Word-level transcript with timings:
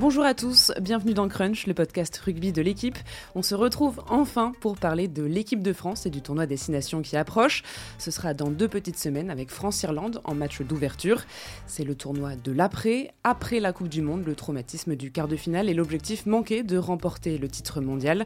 Bonjour 0.00 0.24
à 0.24 0.32
tous, 0.32 0.72
bienvenue 0.80 1.12
dans 1.12 1.28
Crunch, 1.28 1.66
le 1.66 1.74
podcast 1.74 2.16
rugby 2.16 2.52
de 2.52 2.62
l'équipe. 2.62 2.96
On 3.34 3.42
se 3.42 3.54
retrouve 3.54 4.00
enfin 4.08 4.54
pour 4.62 4.78
parler 4.78 5.08
de 5.08 5.22
l'équipe 5.22 5.60
de 5.60 5.74
France 5.74 6.06
et 6.06 6.10
du 6.10 6.22
tournoi 6.22 6.46
Destination 6.46 7.02
qui 7.02 7.18
approche. 7.18 7.62
Ce 7.98 8.10
sera 8.10 8.32
dans 8.32 8.48
deux 8.48 8.66
petites 8.66 8.98
semaines 8.98 9.28
avec 9.28 9.50
France-Irlande 9.50 10.22
en 10.24 10.34
match 10.34 10.62
d'ouverture. 10.62 11.24
C'est 11.66 11.84
le 11.84 11.94
tournoi 11.94 12.34
de 12.34 12.50
l'après, 12.50 13.12
après 13.24 13.60
la 13.60 13.74
Coupe 13.74 13.90
du 13.90 14.00
Monde, 14.00 14.24
le 14.24 14.34
traumatisme 14.34 14.96
du 14.96 15.12
quart 15.12 15.28
de 15.28 15.36
finale 15.36 15.68
et 15.68 15.74
l'objectif 15.74 16.24
manqué 16.24 16.62
de 16.62 16.78
remporter 16.78 17.36
le 17.36 17.48
titre 17.48 17.82
mondial. 17.82 18.24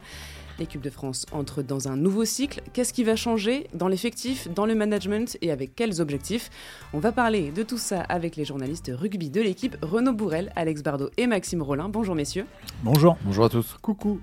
L'équipe 0.59 0.80
de 0.80 0.91
France 0.91 1.27
entre 1.32 1.62
dans 1.62 1.89
un 1.89 1.96
nouveau 1.96 2.25
cycle. 2.25 2.62
Qu'est-ce 2.73 2.93
qui 2.93 3.03
va 3.03 3.16
changer 3.16 3.66
dans 3.75 3.89
l'effectif, 3.89 4.48
dans 4.54 4.66
le 4.66 4.75
management 4.75 5.36
et 5.43 5.50
avec 5.50 5.75
quels 5.75 6.00
objectifs? 6.00 6.50
On 6.93 7.00
va 7.00 7.11
parler 7.11 7.50
de 7.50 7.62
tout 7.64 7.79
ça 7.79 8.00
avec 8.03 8.36
les 8.36 8.45
journalistes 8.45 8.93
rugby 8.95 9.30
de 9.30 9.40
l'équipe 9.40 9.76
Renaud 9.82 10.12
Bourrel, 10.12 10.53
Alex 10.54 10.82
Bardot 10.82 11.11
et 11.17 11.26
Maxime 11.26 11.62
Rollin. 11.62 11.89
Bonjour 11.89 12.14
messieurs. 12.14 12.46
Bonjour. 12.82 13.17
Bonjour 13.25 13.46
à 13.46 13.48
tous. 13.48 13.76
Coucou. 13.82 14.21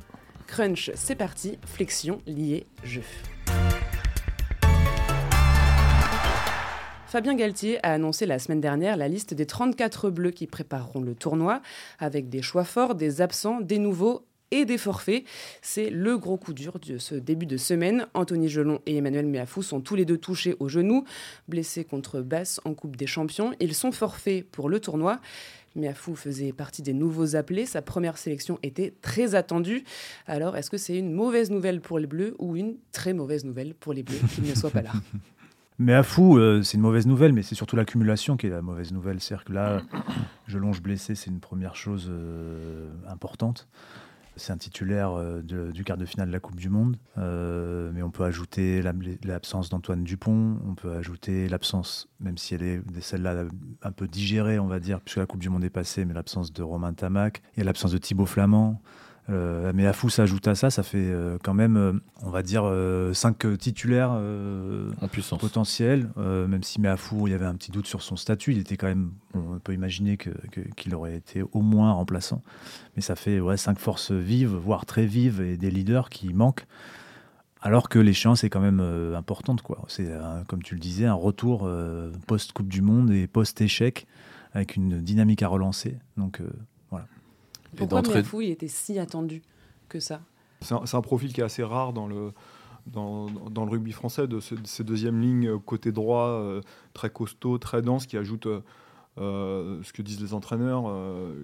Crunch, 0.47 0.91
c'est 0.95 1.15
parti. 1.15 1.57
Flexion, 1.65 2.21
liée, 2.25 2.65
jeu. 2.83 3.03
Fabien 7.07 7.35
Galtier 7.35 7.77
a 7.85 7.91
annoncé 7.91 8.25
la 8.25 8.39
semaine 8.39 8.61
dernière 8.61 8.95
la 8.95 9.09
liste 9.09 9.33
des 9.33 9.45
34 9.45 10.09
bleus 10.09 10.31
qui 10.31 10.47
prépareront 10.47 11.01
le 11.01 11.13
tournoi, 11.13 11.61
avec 11.99 12.29
des 12.29 12.41
choix 12.41 12.63
forts, 12.63 12.95
des 12.95 13.19
absents, 13.19 13.59
des 13.59 13.79
nouveaux 13.79 14.25
et 14.51 14.65
des 14.65 14.77
forfaits. 14.77 15.23
C'est 15.61 15.89
le 15.89 16.17
gros 16.17 16.37
coup 16.37 16.53
dur 16.53 16.79
de 16.79 16.97
ce 16.97 17.15
début 17.15 17.45
de 17.45 17.57
semaine. 17.57 18.07
Anthony 18.13 18.49
Gelon 18.49 18.79
et 18.85 18.97
Emmanuel 18.97 19.25
Méafou 19.25 19.63
sont 19.63 19.81
tous 19.81 19.95
les 19.95 20.05
deux 20.05 20.17
touchés 20.17 20.55
au 20.59 20.69
genou, 20.69 21.05
blessés 21.47 21.83
contre 21.83 22.21
Basse 22.21 22.61
en 22.65 22.73
Coupe 22.73 22.95
des 22.95 23.07
Champions. 23.07 23.53
Ils 23.59 23.73
sont 23.73 23.91
forfaits 23.91 24.45
pour 24.49 24.69
le 24.69 24.79
tournoi. 24.79 25.19
Miafou 25.75 26.15
faisait 26.15 26.51
partie 26.51 26.81
des 26.81 26.93
nouveaux 26.93 27.35
appelés. 27.35 27.65
Sa 27.65 27.81
première 27.81 28.17
sélection 28.17 28.59
était 28.61 28.93
très 29.01 29.35
attendue. 29.35 29.83
Alors, 30.27 30.57
est-ce 30.57 30.69
que 30.69 30.77
c'est 30.77 30.97
une 30.97 31.13
mauvaise 31.13 31.49
nouvelle 31.49 31.79
pour 31.79 31.97
les 31.97 32.07
Bleus 32.07 32.35
ou 32.39 32.57
une 32.57 32.75
très 32.91 33.13
mauvaise 33.13 33.45
nouvelle 33.45 33.73
pour 33.73 33.93
les 33.93 34.03
Bleus 34.03 34.19
qu'il 34.35 34.43
ne 34.43 34.55
soit 34.55 34.69
pas 34.69 34.81
là? 34.81 34.91
Mais 35.79 35.93
euh, 35.95 36.61
c'est 36.61 36.75
une 36.75 36.81
mauvaise 36.81 37.07
nouvelle, 37.07 37.33
mais 37.33 37.41
c'est 37.41 37.55
surtout 37.55 37.75
l'accumulation 37.75 38.37
qui 38.37 38.45
est 38.45 38.51
la 38.51 38.61
mauvaise 38.61 38.91
nouvelle. 38.91 39.19
C'est-à-dire 39.19 39.45
que 39.45 39.53
là, 39.53 39.81
je 40.45 40.59
longe 40.59 40.79
blessé, 40.79 41.15
c'est 41.15 41.31
une 41.31 41.39
première 41.39 41.75
chose 41.75 42.07
euh, 42.11 42.91
importante. 43.09 43.67
C'est 44.41 44.51
un 44.51 44.57
titulaire 44.57 45.11
euh, 45.11 45.41
du 45.43 45.83
quart 45.83 45.97
de 45.97 46.05
finale 46.05 46.29
de 46.29 46.33
la 46.33 46.39
Coupe 46.39 46.55
du 46.55 46.69
Monde, 46.69 46.97
euh, 47.19 47.91
mais 47.93 48.01
on 48.01 48.09
peut 48.09 48.23
ajouter 48.23 48.81
l'absence 49.23 49.69
d'Antoine 49.69 50.03
Dupont, 50.03 50.57
on 50.67 50.73
peut 50.73 50.93
ajouter 50.93 51.47
l'absence, 51.47 52.09
même 52.19 52.39
si 52.39 52.55
elle 52.55 52.63
est 52.63 52.81
celle-là 53.01 53.45
un 53.83 53.91
peu 53.91 54.07
digérée, 54.07 54.57
on 54.57 54.65
va 54.65 54.79
dire, 54.79 54.99
puisque 54.99 55.17
la 55.17 55.27
Coupe 55.27 55.41
du 55.41 55.49
Monde 55.49 55.63
est 55.63 55.69
passée, 55.69 56.05
mais 56.05 56.15
l'absence 56.15 56.51
de 56.51 56.63
Romain 56.63 56.93
Tamac, 56.93 57.43
il 57.55 57.59
y 57.59 57.61
a 57.61 57.65
l'absence 57.65 57.91
de 57.91 57.99
Thibaut 57.99 58.25
Flamand, 58.25 58.81
euh, 59.29 59.71
mais 59.73 59.85
Afou 59.85 60.09
s'ajoute 60.09 60.47
à 60.47 60.55
ça, 60.55 60.69
ça 60.69 60.83
fait 60.83 60.97
euh, 60.97 61.37
quand 61.43 61.53
même, 61.53 61.77
euh, 61.77 61.93
on 62.23 62.29
va 62.29 62.41
dire, 62.41 62.63
5 63.13 63.57
titulaires 63.57 64.11
en 64.11 65.07
puissance. 65.07 65.39
potentiels. 65.39 66.09
même 66.17 66.63
si 66.63 66.81
Meafou, 66.81 67.27
il 67.27 67.31
y 67.31 67.33
avait 67.33 67.45
un 67.45 67.55
petit 67.55 67.71
doute 67.71 67.87
sur 67.87 68.01
son 68.01 68.15
statut, 68.15 68.51
il 68.51 68.59
était 68.59 68.77
quand 68.77 68.87
même, 68.87 69.11
on 69.33 69.59
peut 69.59 69.73
imaginer 69.73 70.17
qu'il 70.17 70.95
aurait 70.95 71.15
été 71.15 71.43
au 71.51 71.61
moins 71.61 71.91
remplaçant. 71.93 72.41
Mais 72.95 73.01
ça 73.01 73.15
fait 73.15 73.39
ouais, 73.39 73.57
5 73.57 73.79
forces 73.79 74.11
vives, 74.11 74.55
voire 74.55 74.85
très 74.85 75.05
vives, 75.05 75.41
et 75.41 75.57
des 75.57 75.71
leaders 75.71 76.09
qui 76.09 76.33
manquent. 76.33 76.65
Alors 77.63 77.89
que 77.89 77.99
l'échéance 77.99 78.43
est 78.43 78.49
quand 78.49 78.59
même 78.59 78.79
importante. 79.15 79.61
quoi. 79.61 79.83
C'est, 79.87 80.09
comme 80.47 80.63
tu 80.63 80.73
le 80.73 80.79
disais, 80.79 81.05
un 81.05 81.13
retour 81.13 81.69
post-Coupe 82.25 82.67
du 82.67 82.81
Monde 82.81 83.11
et 83.11 83.27
post-échec, 83.27 84.07
avec 84.53 84.75
une 84.75 84.99
dynamique 84.99 85.43
à 85.43 85.47
relancer. 85.47 85.99
Donc 86.17 86.41
pourquoi 87.75 88.01
Miafou, 88.01 88.41
il 88.41 88.51
était 88.51 88.67
si 88.67 88.99
attendu 88.99 89.41
que 89.89 89.99
ça? 89.99 90.21
C'est 90.61 90.95
un, 90.95 91.01
profil 91.01 91.33
qui 91.33 91.41
est 91.41 91.43
assez 91.43 91.63
rare 91.63 91.91
dans 91.91 92.05
le, 92.05 92.33
dans, 92.85 93.27
dans 93.29 93.65
le 93.65 93.71
rugby 93.71 93.91
français, 93.91 94.27
de, 94.27 94.39
ces 94.39 94.83
deuxièmes 94.83 95.19
lignes 95.19 95.49
euh, 95.49 95.57
côté 95.57 95.91
droit, 95.91 96.27
euh, 96.27 96.61
très 96.93 97.09
costaud, 97.09 97.57
très 97.57 97.81
dense, 97.81 98.05
qui 98.05 98.15
ajoute 98.15 98.47
euh, 99.17 99.81
ce 99.83 99.91
que 99.91 100.03
disent 100.03 100.21
les 100.21 100.35
entraîneurs, 100.35 100.83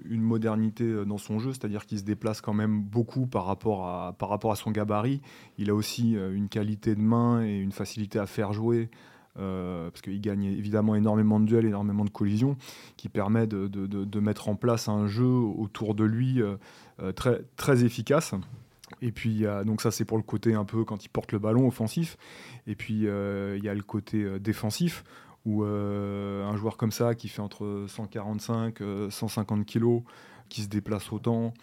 une 0.06 0.22
modernité 0.22 1.06
dans 1.06 1.18
son 1.18 1.40
jeu, 1.40 1.52
c'est-à-dire 1.52 1.86
qu'il 1.86 1.98
se 1.98 2.04
déplace 2.04 2.42
quand 2.42 2.54
même 2.54 2.82
beaucoup 2.82 3.26
par 3.26 3.46
rapport, 3.46 3.88
à, 3.88 4.14
par 4.14 4.30
rapport 4.30 4.52
à 4.52 4.56
son 4.56 4.72
gabarit. 4.72 5.22
Il 5.58 5.70
a 5.70 5.76
aussi 5.76 6.12
une 6.12 6.48
qualité 6.48 6.96
de 6.96 7.02
main 7.02 7.44
et 7.44 7.58
une 7.58 7.72
facilité 7.72 8.20
à 8.20 8.28
faire 8.28 8.54
jouer 8.54 8.90
euh, 9.40 9.90
parce 9.90 10.02
qu'il 10.02 10.20
gagne 10.20 10.46
évidemment 10.46 10.96
énormément 10.96 11.40
de 11.40 11.46
duels, 11.46 11.66
énormément 11.66 12.06
de 12.06 12.10
collisions, 12.10 12.58
qui 12.96 13.10
permet 13.10 13.48
de, 13.48 14.20
mettre 14.20 14.50
en 14.50 14.56
place 14.56 14.90
un 14.90 15.08
jeu 15.08 15.26
autour 15.26 15.94
de 15.94 16.04
lui 16.04 16.42
euh, 16.42 16.56
euh, 17.02 17.12
très, 17.12 17.84
efficace. 17.84 18.34
Et 19.02 19.12
puis, 19.12 19.44
donc 19.66 19.82
ça 19.82 19.92
c'est 19.92 20.06
pour 20.06 20.18
le 20.18 20.24
côté 20.24 20.54
un 20.54 20.64
peu 20.64 20.86
quand 20.86 21.04
il 21.04 21.10
porte 21.10 21.34
le 21.34 21.40
ballon 21.40 21.68
offensif. 21.68 22.18
Et 22.68 22.76
puis 22.76 23.02
il 23.04 23.64
y 23.64 23.70
a 23.70 23.74
le 23.74 23.84
côté 23.84 24.40
défensif 24.40 25.04
où 25.46 25.64
un 25.64 26.56
joueur 26.56 26.78
comme 26.78 26.92
ça 26.92 27.14
qui 27.14 27.28
fait 27.28 27.42
entre 27.42 27.86
145 27.88 28.80
150 29.10 29.66
kilos, 29.66 30.04
qui 30.48 30.62
se 30.62 30.70
déplace 30.70 31.12
autant, 31.12 31.54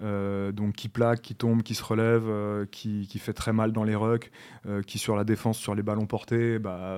euh, 0.00 0.52
donc 0.52 0.74
qui 0.74 0.88
plaque, 0.88 1.20
qui 1.20 1.34
tombe, 1.34 1.62
qui 1.62 1.74
se 1.74 1.84
relève, 1.84 2.24
euh, 2.26 2.64
qui, 2.70 3.06
fait 3.18 3.34
très 3.34 3.52
mal 3.52 3.72
dans 3.72 3.84
les 3.84 3.94
rucks, 3.94 4.30
euh, 4.66 4.82
qui 4.82 4.98
sur 4.98 5.16
la 5.16 5.24
défense, 5.24 5.58
sur 5.58 5.74
les 5.74 5.82
ballons 5.82 6.06
portés, 6.06 6.58
bah, 6.58 6.96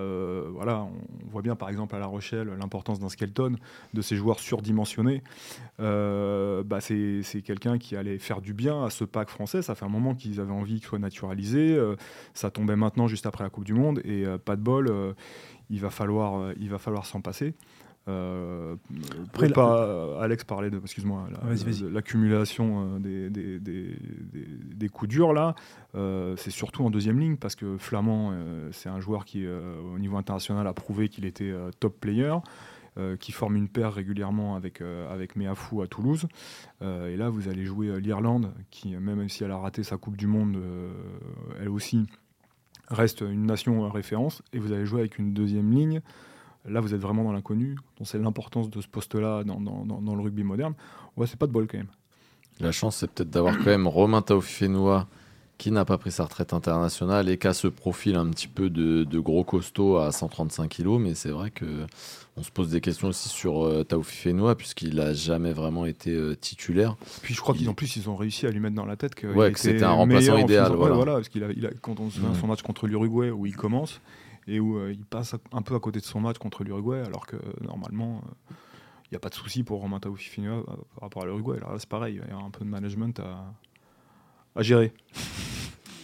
voilà, 0.51 0.83
on, 0.83 1.31
voit 1.31 1.43
bien 1.43 1.57
par 1.57 1.69
exemple 1.69 1.95
à 1.97 1.99
La 1.99 2.07
Rochelle 2.07 2.49
l'importance 2.59 3.01
d'un 3.01 3.09
skeleton, 3.09 3.57
de 3.93 4.03
ces 4.03 4.17
joueurs 4.17 4.39
surdimensionnés. 4.39 5.23
Bah, 5.79 6.81
c'est 6.81 7.43
quelqu'un 7.45 7.79
qui 7.79 7.97
allait 7.97 8.19
faire 8.19 8.41
du 8.41 8.55
bien 8.55 8.85
à 8.85 8.91
ce 8.91 9.05
pack 9.05 9.29
français. 9.29 9.63
Ça 9.63 9.75
fait 9.75 9.85
un 9.85 9.89
moment 9.89 10.15
qu'ils 10.15 10.41
avaient 10.41 10.53
envie 10.53 10.75
qu'il 10.75 10.89
soit 10.89 10.99
naturalisé. 10.99 11.79
ça 12.33 12.51
tombait 12.51 12.77
maintenant 12.77 13.09
juste 13.09 13.27
après 13.27 13.45
la 13.45 13.51
Coupe 13.51 13.65
du 13.65 13.75
Monde 13.75 14.01
et 14.05 14.25
pas 14.45 14.57
de 14.57 14.63
bol. 14.63 15.15
il 15.71 15.81
va 15.81 15.91
falloir, 15.91 16.53
il 16.61 16.71
va 16.71 16.79
falloir 16.79 17.07
s'en 17.07 17.21
passer. 17.21 17.55
Euh, 18.07 18.77
Après, 19.29 19.49
pas, 19.49 20.21
Alex 20.21 20.45
parlait 20.45 20.71
de, 20.71 20.79
excuse-moi, 20.79 21.29
l'accumulation 21.91 22.99
euh, 23.05 23.29
des, 23.31 23.59
des, 23.61 24.89
coups 24.91 25.11
durs 25.11 25.33
là, 25.33 25.55
euh, 25.95 26.37
c'est 26.37 26.51
surtout 26.51 26.85
en 26.85 26.91
deuxième 26.91 27.19
ligne 27.19 27.37
parce 27.37 27.55
que 27.55 27.79
Flamand, 27.79 28.33
euh, 28.33 28.69
c'est 28.73 28.91
un 28.91 29.01
joueur 29.01 29.25
qui, 29.25 29.47
au 29.47 29.99
niveau 29.99 30.17
international, 30.17 30.67
a 30.67 30.73
prouvé 30.75 31.09
qu'il 31.09 31.25
était 31.25 31.53
top 31.81 31.99
player. 32.01 32.35
qui 33.19 33.33
forme 33.33 33.57
une 33.57 33.69
paire 33.69 33.93
régulièrement 33.93 34.55
avec, 34.55 34.81
avec 34.81 35.35
Meafou 35.35 35.83
à 35.83 35.89
Toulouse. 35.89 36.29
et 36.83 37.17
là, 37.17 37.29
vous 37.29 37.49
allez 37.49 37.65
jouer 37.65 38.01
l'Irlande, 38.01 38.53
qui, 38.71 38.95
même 38.97 39.29
si 39.29 39.43
elle 39.43 39.51
a 39.51 39.59
raté 39.59 39.83
sa 39.83 39.97
Coupe 39.97 40.17
du 40.17 40.27
Monde, 40.27 40.59
elle 41.61 41.71
aussi 41.71 42.07
reste 42.89 43.23
une 43.23 43.47
nation 43.47 43.89
référence. 43.91 44.43
Et 44.53 44.59
vous 44.59 44.73
allez 44.73 44.87
jouer 44.87 45.01
avec 45.01 45.19
une 45.19 45.33
deuxième 45.33 45.73
ligne 45.73 46.03
Là, 46.67 46.81
vous 46.81 46.95
êtes 46.95 47.01
vraiment 47.01 47.25
dans 47.25 47.33
l'inconnu. 47.33 47.77
On 48.01 48.05
sait 48.05 48.19
l'importance 48.19 48.71
de 48.71 48.81
ce 48.81 48.89
poste-là 48.89 49.45
dans, 49.45 50.15
le 50.15 50.23
rugby 50.23 50.45
moderne. 50.45 50.75
Ouais, 51.17 51.27
c'est 51.27 51.39
pas 51.39 51.47
de 51.47 51.53
bol 51.53 51.67
quand 51.67 51.79
même. 51.79 51.89
La 52.61 52.73
chance, 52.73 52.97
c'est 52.97 53.11
peut-être 53.11 53.31
d'avoir 53.31 53.57
quand 53.59 53.67
même 53.67 53.87
Romain 53.87 54.23
Taufifénois 54.23 55.07
qui 55.59 55.71
n'a 55.71 55.85
pas 55.85 55.99
pris 55.99 56.11
sa 56.11 56.25
retraite 56.25 56.53
internationale 56.53 57.29
et 57.29 57.39
qui 57.39 57.47
a 57.47 57.55
ce 57.55 57.69
profil 57.69 58.17
un 58.17 58.29
petit 58.29 58.49
peu 58.49 58.71
de, 58.71 59.19
gros 59.19 59.45
costaud 59.45 59.99
à 59.99 60.11
135 60.11 60.69
kg. 60.69 60.99
Mais 60.99 61.15
c'est 61.15 61.31
vrai 61.31 61.51
que 61.51 61.87
on 62.37 62.43
se 62.43 62.51
pose 62.51 62.71
des 62.71 62.81
questions 62.81 63.09
aussi 63.09 63.29
sur 63.29 63.65
euh, 63.65 63.85
Taufifénois 63.85 64.57
puisqu'il 64.57 64.97
n'a 64.97 65.13
jamais 65.13 65.53
vraiment 65.53 65.87
été 65.87 66.11
euh, 66.11 66.35
titulaire. 66.35 66.97
Puis 67.23 67.35
je 67.35 67.41
crois 67.41 67.55
qu'en 67.55 67.75
plus, 67.75 67.95
ils 67.97 68.11
ont 68.11 68.17
réussi 68.17 68.47
à 68.47 68.51
lui 68.51 68.59
mettre 68.59 68.75
dans 68.75 68.87
la 68.87 68.97
tête 68.97 69.15
que, 69.15 69.29
c'était 69.55 69.85
un 69.85 69.93
remplaçant 69.93 70.37
idéal. 70.39 70.73
Voilà. 70.73 71.15
parce 71.15 71.29
qu'il 71.29 71.45
a, 71.45 71.49
quand 71.81 72.01
on 72.01 72.11
se 72.11 72.17
souvient 72.17 72.31
mm. 72.31 72.41
son 72.41 72.47
match 72.49 72.63
contre 72.63 72.89
l'Uruguay 72.89 73.31
où 73.31 73.47
il 73.47 73.55
commence, 73.55 74.01
et 74.49 74.61
où 74.61 74.79
euh, 74.79 74.93
il 74.93 75.05
passe 75.05 75.35
un 75.53 75.63
peu 75.63 75.75
à 75.75 75.81
côté 75.81 76.01
de 76.01 76.05
son 76.05 76.21
match 76.21 76.39
contre 76.39 76.65
l'Uruguay, 76.65 77.03
alors 77.07 77.27
que 77.27 77.37
normalement, 77.63 78.23
il 78.23 78.53
euh, 78.53 78.57
n'y 79.13 79.17
a 79.17 79.21
pas 79.21 79.31
de 79.31 79.35
souci 79.35 79.63
pour 79.63 79.81
Romain 79.81 80.01
Taoufifinua 80.01 80.57
euh, 80.57 80.63
par 80.65 81.03
rapport 81.03 81.23
à 81.23 81.27
l'Uruguay. 81.27 81.59
Là, 81.61 81.69
c'est 81.79 81.89
pareil, 81.89 82.21
il 82.23 82.29
y 82.29 82.33
a 82.33 82.37
un 82.37 82.51
peu 82.51 82.65
de 82.65 82.71
management 82.71 83.21
à, 83.21 83.53
à 84.57 84.63
gérer. 84.63 84.93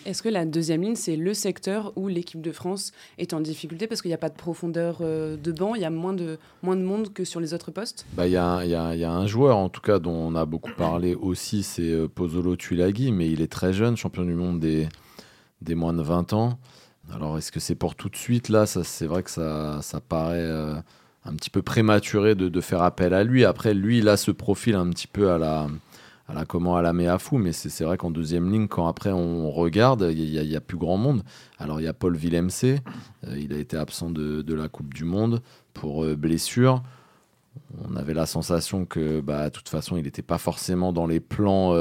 Est-ce 0.06 0.22
que 0.22 0.30
la 0.30 0.46
deuxième 0.46 0.80
ligne, 0.80 0.94
c'est 0.94 1.16
le 1.16 1.34
secteur 1.34 1.92
où 1.94 2.08
l'équipe 2.08 2.40
de 2.40 2.52
France 2.52 2.92
est 3.18 3.34
en 3.34 3.40
difficulté? 3.40 3.86
Parce 3.86 4.00
qu'il 4.00 4.08
n'y 4.08 4.14
a 4.14 4.18
pas 4.18 4.30
de 4.30 4.34
profondeur 4.34 5.00
de 5.00 5.52
banc, 5.52 5.74
il 5.74 5.82
y 5.82 5.84
a 5.84 5.90
moins 5.90 6.14
de, 6.14 6.38
moins 6.62 6.74
de 6.74 6.82
monde 6.82 7.12
que 7.12 7.24
sur 7.24 7.38
les 7.38 7.52
autres 7.52 7.70
postes? 7.70 8.06
Bah, 8.14 8.26
Il 8.26 8.32
y, 8.32 8.36
a, 8.38 8.64
y, 8.64 8.74
a, 8.74 8.96
y, 8.96 9.04
a 9.04 9.12
un 9.12 9.26
joueur, 9.26 9.58
en 9.58 9.68
tout 9.68 9.82
cas, 9.82 9.98
dont 9.98 10.14
on 10.14 10.34
a 10.36 10.46
beaucoup 10.46 10.72
parlé 10.72 11.14
aussi, 11.14 11.62
c'est 11.62 12.08
Pozzolo 12.08 12.56
Tulagi, 12.56 13.12
mais 13.12 13.30
il 13.30 13.42
est 13.42 13.52
très 13.52 13.74
jeune, 13.74 13.98
champion 13.98 14.24
du 14.24 14.32
monde 14.32 14.58
des, 14.58 14.88
des 15.60 15.74
moins 15.74 15.92
de 15.92 16.02
20 16.02 16.32
ans. 16.32 16.58
Alors, 17.12 17.38
est-ce 17.38 17.50
que 17.50 17.60
c'est 17.60 17.74
pour 17.74 17.94
tout 17.94 18.08
de 18.08 18.16
suite 18.16 18.48
Là, 18.48 18.66
c'est 18.66 19.06
vrai 19.06 19.22
que 19.22 19.30
ça, 19.30 19.82
ça 19.82 20.00
paraît 20.00 20.38
euh, 20.38 20.74
un 21.24 21.34
petit 21.34 21.50
peu 21.50 21.62
prématuré 21.62 22.34
de, 22.34 22.60
faire 22.60 22.82
appel 22.82 23.14
à 23.14 23.24
lui. 23.24 23.44
Après, 23.44 23.74
lui, 23.74 23.98
il 23.98 24.08
a 24.08 24.16
ce 24.16 24.30
profil 24.30 24.74
un 24.74 24.88
petit 24.90 25.06
peu 25.06 25.30
à 25.30 25.38
la, 25.38 25.68
à 26.28 26.34
la 26.34 26.44
comment 26.44 26.76
à 26.76 26.82
la 26.82 26.92
mais 26.92 27.52
c'est 27.52 27.84
vrai 27.84 27.96
qu'en 27.96 28.10
deuxième 28.10 28.50
ligne, 28.50 28.68
quand 28.68 28.86
après 28.86 29.10
on 29.10 29.50
regarde, 29.50 30.08
il 30.12 30.30
n'y 30.30 30.56
a, 30.56 30.60
plus 30.60 30.78
grand 30.78 30.96
monde. 30.96 31.22
Alors, 31.58 31.80
il 31.80 31.84
y 31.84 31.88
a 31.88 31.92
Paul 31.92 32.16
Villemc, 32.16 32.64
euh, 32.64 32.78
il 33.38 33.52
a 33.52 33.58
été 33.58 33.76
absent 33.76 34.10
de, 34.10 34.54
la 34.54 34.68
Coupe 34.68 34.94
du 34.94 35.04
Monde 35.04 35.42
pour 35.74 36.04
euh, 36.04 36.16
blessure. 36.16 36.82
On 37.78 37.92
on 37.92 37.96
avait 37.96 38.14
la 38.14 38.26
sensation 38.26 38.84
que, 38.84 39.20
bah, 39.20 39.46
de 39.46 39.54
toute 39.54 39.68
façon, 39.68 39.96
il 39.96 40.04
n'était 40.04 40.22
pas 40.22 40.38
forcément 40.38 40.92
dans 40.92 41.06
les 41.06 41.18
plans. 41.18 41.74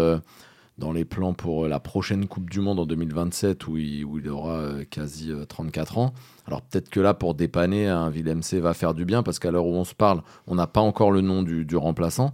Euh, 0.80 0.86
dans 0.90 0.92
les 0.92 1.06
plans 1.06 1.34
pour 1.34 1.68
la 1.68 1.80
prochaine 1.80 2.28
Coupe 2.28 2.50
du 2.50 2.62
Monde 2.62 2.80
en 2.80 2.86
2027 2.86 3.68
où 3.68 3.78
il, 3.78 4.30
aura 4.30 4.54
euh, 4.54 4.86
quasi 4.90 5.32
34 5.48 5.98
ans. 5.98 6.14
Alors 6.48 6.62
peut-être 6.62 6.90
que 6.90 7.00
là, 7.00 7.14
pour 7.14 7.36
dépanner, 7.36 7.88
un 7.88 8.10
Willem 8.10 8.42
C 8.42 8.60
va 8.60 8.74
faire 8.74 8.94
du 8.94 9.06
bien 9.06 9.24
parce 9.24 9.40
qu'à 9.40 9.52
l'heure 9.52 9.66
où 9.66 9.76
on 9.76 9.84
se 9.84 9.96
parle, 9.96 10.22
on 10.48 10.56
n'a 10.56 10.68
pas 10.68 10.82
encore 10.82 11.12
le 11.12 11.22
nom 11.22 11.44
du, 11.44 11.76
remplaçant. 11.76 12.34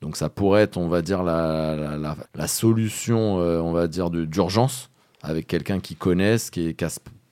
Donc 0.00 0.16
ça 0.16 0.28
pourrait 0.28 0.62
être, 0.62 0.76
on 0.76 0.88
va 0.88 1.02
dire, 1.02 1.22
la, 1.22 2.16
solution, 2.46 3.36
on 3.36 3.72
va 3.72 3.88
dire, 3.88 4.10
d'urgence 4.10 4.90
avec 5.22 5.46
quelqu'un 5.46 5.80
qui 5.80 5.94
connaisse, 5.94 6.50
qui, 6.50 6.74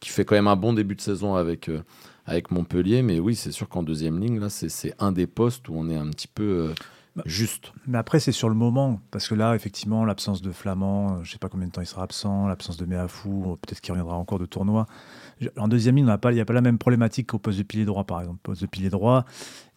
fait 0.01 0.25
quand 0.25 0.35
même 0.35 0.49
un 0.49 0.57
bon 0.57 0.73
début 0.73 0.95
de 0.95 1.03
saison 1.03 1.35
avec, 1.35 1.69
avec 2.27 2.51
Montpellier. 2.51 3.03
Mais 3.03 3.19
oui, 3.21 3.35
c'est 3.35 3.53
sûr 3.53 3.69
qu'en 3.69 3.83
deuxième 3.83 4.21
ligne, 4.21 4.39
là, 4.41 4.49
c'est 4.49 4.95
un 4.99 5.13
des 5.13 5.27
postes 5.27 5.69
où 5.69 5.75
on 5.77 5.89
est 5.89 5.97
un 5.97 6.09
petit 6.09 6.29
peu 6.29 6.43
euh, 6.43 6.75
juste. 7.27 7.73
Mais 7.87 7.99
après, 7.99 8.21
c'est 8.21 8.33
sur 8.33 8.49
le 8.49 8.55
moment. 8.55 9.01
Parce 9.11 9.29
que 9.29 9.35
là, 9.35 9.55
effectivement, 9.55 10.05
l'absence 10.05 10.43
de 10.43 10.53
Flamand, 10.53 11.13
euh, 11.13 11.15
je 11.23 11.29
ne 11.29 11.33
sais 11.33 11.39
pas 11.39 11.49
combien 11.49 11.67
de 11.67 11.73
temps 11.73 11.81
il 11.81 11.87
sera 11.87 12.03
absent, 12.03 12.47
l'absence 12.47 12.77
de 12.77 12.87
Méafou, 12.87 13.53
euh, 13.53 13.57
peut-être 13.57 13.81
qu'il 13.81 13.93
reviendra 13.93 14.17
encore 14.17 14.39
de 14.39 14.47
tournoi. 14.47 14.87
En 15.59 15.69
deuxième 15.69 15.97
ligne, 15.97 16.05
il 16.07 16.35
n'y 16.35 16.41
a 16.41 16.45
pas 16.45 16.53
la 16.53 16.61
même 16.61 16.79
problématique 16.79 17.29
qu'au 17.29 17.39
poste 17.39 17.59
de 17.59 17.65
pilier 17.65 17.85
droit, 17.85 18.05
par 18.05 18.21
exemple. 18.21 18.39
Au 18.45 18.51
poste 18.51 18.63
de 18.63 18.67
pilier 18.67 18.91
droit, 18.91 19.25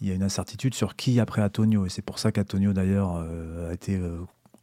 il 0.02 0.08
y 0.08 0.12
a 0.12 0.14
une 0.14 0.24
incertitude 0.24 0.74
sur 0.74 0.96
qui 0.96 1.20
après 1.20 1.42
Antonio. 1.42 1.86
Et 1.86 1.90
c'est 1.90 2.04
pour 2.04 2.20
ça 2.20 2.32
qu'Antonio, 2.32 2.74
d'ailleurs, 2.74 3.16
a 3.16 3.74
été 3.74 4.00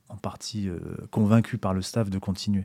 en 0.09 0.17
partie 0.17 0.69
convaincu 1.11 1.59
par 1.59 1.75
le 1.75 1.83
staff 1.83 2.09
de 2.09 2.19
continuer. 2.19 2.65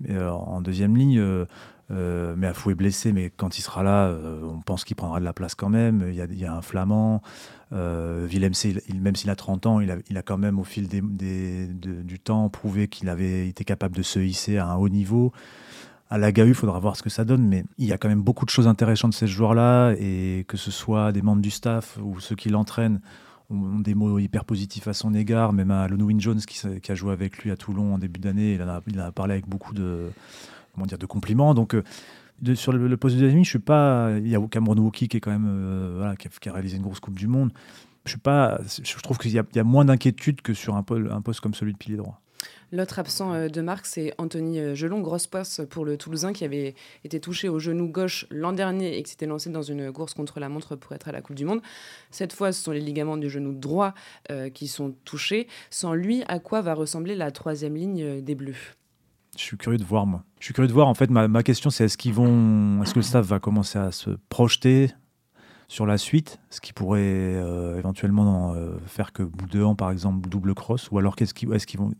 Mais 0.00 0.18
en 0.18 0.62
deuxième 0.62 0.96
ligne, 0.96 1.46
euh, 1.90 2.34
mais 2.36 2.48
Afou 2.48 2.70
est 2.70 2.74
blessé, 2.74 3.12
mais 3.12 3.30
quand 3.30 3.58
il 3.58 3.62
sera 3.62 3.82
là, 3.82 4.06
euh, 4.06 4.40
on 4.42 4.60
pense 4.60 4.84
qu'il 4.84 4.96
prendra 4.96 5.20
de 5.20 5.24
la 5.24 5.32
place 5.32 5.54
quand 5.54 5.68
même. 5.68 6.04
Il 6.08 6.14
y 6.14 6.44
a, 6.44 6.52
un 6.52 6.62
Flamand. 6.62 7.22
Euh, 7.72 8.26
Willem 8.28 8.52
même 8.94 9.16
s'il 9.16 9.30
a 9.30 9.36
30 9.36 9.66
ans, 9.66 9.80
il 9.80 9.90
a, 9.90 10.22
quand 10.22 10.38
même, 10.38 10.58
au 10.58 10.64
fil 10.64 10.88
du 10.88 12.18
temps, 12.18 12.48
prouvé 12.48 12.88
qu'il 12.88 13.08
avait 13.08 13.48
été 13.48 13.64
capable 13.64 13.96
de 13.96 14.02
se 14.02 14.18
hisser 14.18 14.58
à 14.58 14.66
un 14.66 14.76
haut 14.76 14.88
niveau. 14.88 15.32
À 16.08 16.18
la 16.18 16.30
GAU, 16.30 16.46
il 16.46 16.54
faudra 16.54 16.78
voir 16.78 16.96
ce 16.96 17.02
que 17.02 17.10
ça 17.10 17.24
donne, 17.24 17.48
mais 17.48 17.64
il 17.78 17.86
y 17.86 17.92
a 17.92 17.98
quand 17.98 18.08
même 18.08 18.22
beaucoup 18.22 18.44
de 18.44 18.50
choses 18.50 18.68
intéressantes 18.68 19.10
de 19.10 19.16
ces 19.16 19.26
joueurs-là, 19.26 19.94
et 19.98 20.44
que 20.46 20.56
ce 20.56 20.70
soit 20.70 21.10
des 21.10 21.22
membres 21.22 21.42
du 21.42 21.50
staff 21.50 21.98
ou 22.00 22.20
ceux 22.20 22.36
qui 22.36 22.48
l'entraînent, 22.48 23.00
ont 23.50 23.80
des 23.80 23.94
mots 23.94 24.18
hyper 24.18 24.44
positifs 24.44 24.88
à 24.88 24.92
son 24.92 25.14
égard, 25.14 25.52
même 25.52 25.70
à 25.70 25.88
Lonwin 25.88 26.20
Jones 26.20 26.40
qui, 26.40 26.92
a 26.92 26.94
joué 26.94 27.12
avec 27.12 27.38
lui 27.38 27.50
à 27.50 27.56
Toulon 27.56 27.94
en 27.94 27.98
début 27.98 28.20
d'année, 28.20 28.54
il, 28.54 28.62
en 28.62 29.04
a 29.04 29.12
parlé 29.12 29.34
avec 29.34 29.48
beaucoup 29.48 29.74
de, 29.74 30.10
comment 30.74 30.86
dire, 30.86 30.98
de 30.98 31.06
compliments. 31.06 31.54
Donc, 31.54 31.76
euh, 32.46 32.54
sur 32.54 32.72
le, 32.72 32.96
poste 32.96 33.16
de 33.16 33.20
deuxième 33.20 33.44
je 33.44 33.50
suis 33.50 33.58
pas. 33.58 34.12
Il 34.18 34.28
y 34.28 34.36
a 34.36 34.40
Cameron 34.48 34.76
Wookie 34.76 35.08
qui 35.08 35.16
est 35.16 35.20
quand 35.20 35.30
même 35.30 35.48
euh, 35.48 36.14
qui 36.14 36.48
a, 36.48 36.52
réalisé 36.52 36.76
une 36.76 36.82
grosse 36.82 37.00
Coupe 37.00 37.18
du 37.18 37.26
Monde. 37.26 37.52
Je 38.04 38.10
suis 38.10 38.20
pas. 38.20 38.60
Je 38.82 38.96
trouve 39.02 39.18
qu'il 39.18 39.32
y, 39.32 39.38
a 39.38 39.64
moins 39.64 39.84
d'inquiétude 39.84 40.40
que 40.42 40.54
sur 40.54 40.76
un, 40.76 40.82
poste 40.82 41.40
comme 41.40 41.54
celui 41.54 41.72
de 41.72 41.78
pilier 41.78 41.96
droit. 41.96 42.20
L'autre 42.72 42.98
absent 42.98 43.32
euh, 43.32 43.48
de 43.48 43.60
marque, 43.60 43.86
c'est 43.86 44.12
Anthony 44.18 44.74
Gelon, 44.74 45.00
grosse 45.00 45.26
passe 45.26 45.60
pour 45.70 45.84
le 45.84 45.96
Toulousain 45.96 46.32
qui 46.32 46.44
avait 46.44 46.74
été 47.04 47.20
touché 47.20 47.48
au 47.48 47.58
genou 47.58 47.88
gauche 47.88 48.26
l'an 48.30 48.52
dernier 48.52 48.98
et 48.98 49.02
qui 49.02 49.10
s'était 49.10 49.26
lancé 49.26 49.50
dans 49.50 49.62
une 49.62 49.92
course 49.92 50.14
contre 50.14 50.38
la 50.38 50.48
montre 50.48 50.76
pour 50.76 50.92
être 50.92 51.08
à 51.08 51.12
la 51.12 51.22
Coupe 51.22 51.36
du 51.36 51.44
Monde. 51.44 51.62
Cette 52.10 52.32
fois, 52.32 52.52
ce 52.52 52.62
sont 52.62 52.72
les 52.72 52.80
ligaments 52.80 53.16
du 53.16 53.30
genou 53.30 53.54
droit 53.54 53.94
qui 54.54 54.68
sont 54.68 54.94
touchés. 55.04 55.48
Sans 55.70 55.94
lui, 55.94 56.22
à 56.28 56.38
quoi 56.38 56.60
va 56.60 56.74
ressembler 56.74 57.16
la 57.16 57.30
troisième 57.30 57.74
ligne 57.74 58.20
des 58.20 58.34
Bleus? 58.34 58.76
Je 59.36 59.42
suis 59.42 59.56
curieux 59.56 59.78
de 59.78 59.84
voir, 59.84 60.06
moi. 60.06 60.24
Je 60.40 60.46
suis 60.46 60.54
curieux 60.54 60.68
de 60.68 60.72
voir, 60.72 60.88
en 60.88 60.94
fait, 60.94 61.10
ma, 61.10 61.42
question, 61.42 61.70
c'est 61.70 61.84
est-ce 61.84 61.98
qu'ils 61.98 62.14
vont, 62.14 62.82
est-ce 62.82 62.92
que 62.92 62.98
le 62.98 63.04
staff 63.04 63.26
va 63.26 63.38
commencer 63.38 63.78
à 63.78 63.92
se 63.92 64.10
projeter 64.28 64.90
sur 65.68 65.84
la 65.84 65.98
suite, 65.98 66.38
ce 66.48 66.60
qui 66.60 66.72
pourrait 66.72 67.00
euh, 67.00 67.76
éventuellement 67.76 68.54
euh, 68.54 68.76
faire 68.86 69.12
que 69.12 69.24
Boudin, 69.24 69.74
par 69.74 69.90
exemple, 69.90 70.28
double 70.28 70.54
cross, 70.54 70.90
ou 70.90 70.98
alors 70.98 71.16
qu'est-ce 71.16 71.34
qu'ils, 71.34 71.48
vont, 71.48 71.90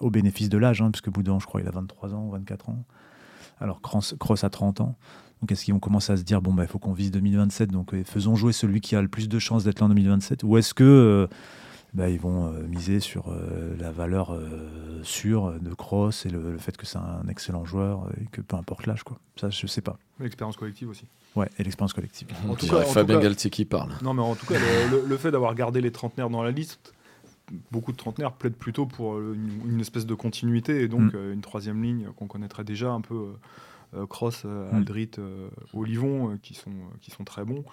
au 0.00 0.10
bénéfice 0.10 0.48
de 0.48 0.58
l'âge, 0.58 0.82
hein, 0.82 0.90
puisque 0.90 1.10
Boudin, 1.10 1.38
je 1.38 1.46
crois, 1.46 1.60
il 1.60 1.68
a 1.68 1.70
23 1.70 2.14
ans, 2.14 2.28
24 2.30 2.70
ans, 2.70 2.84
alors 3.60 3.80
Cross, 3.80 4.44
a 4.44 4.50
30 4.50 4.80
ans. 4.80 4.96
Donc 5.40 5.52
est-ce 5.52 5.64
qu'ils 5.64 5.74
vont 5.74 5.80
commencer 5.80 6.12
à 6.12 6.16
se 6.16 6.22
dire, 6.22 6.42
bon, 6.42 6.52
bah, 6.52 6.64
il 6.64 6.68
faut 6.68 6.78
qu'on 6.78 6.92
vise 6.92 7.10
2027, 7.12 7.70
donc 7.70 7.94
euh, 7.94 8.02
faisons 8.04 8.34
jouer 8.34 8.52
celui 8.52 8.80
qui 8.80 8.96
a 8.96 9.02
le 9.02 9.08
plus 9.08 9.28
de 9.28 9.38
chances 9.38 9.64
d'être 9.64 9.80
là 9.80 9.86
en 9.86 9.90
2027, 9.90 10.42
ou 10.42 10.56
est-ce 10.56 10.74
que 10.74 11.28
bah, 11.94 12.10
ils 12.10 12.20
vont 12.20 12.46
euh, 12.46 12.66
miser 12.66 13.00
sur 13.00 13.28
euh, 13.28 13.74
la 13.78 13.90
valeur 13.90 14.34
euh, 14.34 15.00
sûre 15.02 15.54
de 15.60 15.72
Cross 15.72 16.26
et 16.26 16.28
le, 16.28 16.58
fait 16.58 16.76
que 16.76 16.84
c'est 16.84 16.98
un 16.98 17.26
excellent 17.28 17.64
joueur 17.64 18.08
et 18.20 18.26
que 18.26 18.40
peu 18.40 18.56
importe 18.56 18.86
l'âge. 18.86 19.02
Quoi. 19.02 19.18
Ça, 19.36 19.50
je 19.50 19.66
sais 19.66 19.80
pas. 19.80 19.98
L'expérience 20.20 20.56
collective 20.56 20.90
aussi. 20.90 21.04
Ouais, 21.34 21.48
et 21.58 21.64
l'expérience 21.64 21.92
collective. 21.92 22.28
En 22.48 22.54
tout 22.54 22.66
cas, 22.66 22.82
Fabien 22.82 23.18
Galtier 23.18 23.50
qui 23.50 23.64
parle. 23.64 23.92
Non, 24.02 24.14
mais 24.14 24.22
en 24.22 24.34
tout 24.34 24.46
cas, 24.46 24.56
le, 24.90 25.16
fait 25.16 25.30
d'avoir 25.30 25.54
gardé 25.54 25.80
les 25.80 25.92
trentenaires 25.92 26.30
dans 26.30 26.42
la 26.42 26.50
liste, 26.50 26.92
beaucoup 27.70 27.92
de 27.92 27.96
trentenaires 27.96 28.32
plaident 28.32 28.56
plutôt 28.56 28.86
pour 28.86 29.18
une, 29.18 29.80
espèce 29.80 30.06
de 30.06 30.14
continuité 30.14 30.82
et 30.82 30.88
donc 30.88 31.14
mm. 31.14 31.32
une 31.32 31.40
troisième 31.40 31.82
ligne 31.82 32.08
qu'on 32.16 32.26
connaîtrait 32.26 32.64
déjà 32.64 32.90
un 32.90 33.00
peu. 33.00 33.32
Cross, 34.08 34.44
mm. 34.44 34.74
Aldrit, 34.74 35.10
Olivon, 35.72 36.38
qui, 36.42 36.54
sont, 36.54 36.72
qui 37.00 37.10
sont 37.10 37.24
très 37.24 37.44
bons. 37.44 37.64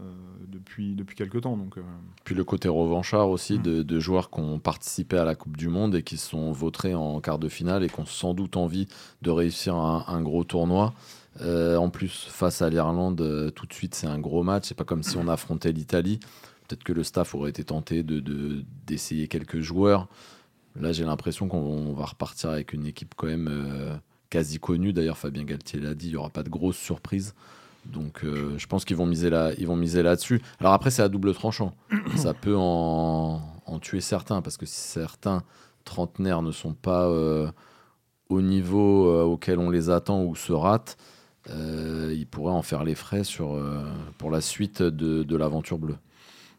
Euh, 0.00 0.04
depuis, 0.48 0.94
depuis 0.94 1.14
quelques 1.14 1.42
temps. 1.42 1.56
Donc, 1.56 1.76
euh. 1.76 1.82
Puis 2.24 2.34
le 2.34 2.44
côté 2.44 2.68
revanchard 2.68 3.28
aussi 3.28 3.58
mm. 3.58 3.82
de, 3.82 4.00
joueurs 4.00 4.30
qui 4.30 4.40
ont 4.40 4.58
participé 4.58 5.18
à 5.18 5.24
la 5.24 5.34
Coupe 5.34 5.56
du 5.56 5.68
Monde 5.68 5.94
et 5.94 6.02
qui 6.02 6.16
sont 6.16 6.50
votés 6.50 6.94
en 6.94 7.20
quart 7.20 7.38
de 7.38 7.48
finale 7.48 7.84
et 7.84 7.88
qui 7.88 8.00
ont 8.00 8.06
sans 8.06 8.32
doute 8.32 8.56
envie 8.56 8.88
de 9.20 9.30
réussir 9.30 9.74
un, 9.76 10.22
gros 10.22 10.44
tournoi. 10.44 10.94
Euh, 11.42 11.76
en 11.76 11.90
plus, 11.90 12.26
face 12.30 12.62
à 12.62 12.70
l'Irlande, 12.70 13.52
tout 13.54 13.66
de 13.66 13.72
suite, 13.72 13.94
c'est 13.94 14.06
un 14.06 14.18
gros 14.18 14.42
match. 14.42 14.64
C'est 14.68 14.76
pas 14.76 14.84
comme 14.84 15.02
si 15.02 15.18
on 15.18 15.28
affrontait 15.28 15.72
l'Italie. 15.72 16.20
Peut-être 16.66 16.84
que 16.84 16.94
le 16.94 17.04
staff 17.04 17.34
aurait 17.34 17.50
été 17.50 17.64
tenté 17.64 18.02
d'essayer 18.02 18.22
de, 18.22 18.64
d'essayer 18.86 19.28
quelques 19.28 19.60
joueurs. 19.60 20.08
Là, 20.80 20.92
j'ai 20.92 21.04
l'impression 21.04 21.48
qu'on 21.48 21.92
va 21.92 22.06
repartir 22.06 22.48
avec 22.48 22.72
une 22.72 22.86
équipe 22.86 23.14
quand 23.14 23.26
même 23.26 24.00
quasi 24.30 24.58
connue. 24.58 24.94
D'ailleurs, 24.94 25.18
Fabien 25.18 25.44
Galtier 25.44 25.80
l'a 25.80 25.94
dit, 25.94 26.06
il 26.06 26.12
n'y 26.12 26.16
aura 26.16 26.30
pas 26.30 26.42
de 26.42 26.48
grosses 26.48 26.78
surprises. 26.78 27.34
Donc 27.86 28.24
euh, 28.24 28.54
je 28.58 28.66
pense 28.66 28.84
qu'ils 28.84 28.96
vont 28.96 29.06
miser 29.06 29.30
là, 29.30 29.52
ils 29.58 29.66
vont 29.66 29.76
miser 29.76 30.02
là-dessus. 30.02 30.40
Alors 30.60 30.72
après 30.72 30.90
c'est 30.90 31.02
à 31.02 31.08
double 31.08 31.34
tranchant. 31.34 31.74
Ça 32.16 32.34
peut 32.34 32.56
en, 32.56 33.40
tuer 33.80 34.00
certains 34.00 34.42
parce 34.42 34.56
que 34.56 34.66
si 34.66 34.80
certains 34.80 35.42
trentenaires 35.84 36.42
ne 36.42 36.52
sont 36.52 36.74
pas 36.74 37.08
euh, 37.08 37.50
au 38.28 38.42
niveau 38.42 39.08
euh, 39.08 39.22
auquel 39.22 39.58
on 39.58 39.70
les 39.70 39.90
attend 39.90 40.22
ou 40.22 40.36
se 40.36 40.52
ratent, 40.52 40.96
ils 41.48 42.26
pourraient 42.30 42.52
en 42.52 42.62
faire 42.62 42.84
les 42.84 42.94
frais 42.94 43.24
sur, 43.24 43.60
pour 44.16 44.30
la 44.30 44.40
suite 44.40 44.80
de 44.80 45.36
l'aventure 45.36 45.78
bleue. 45.78 45.96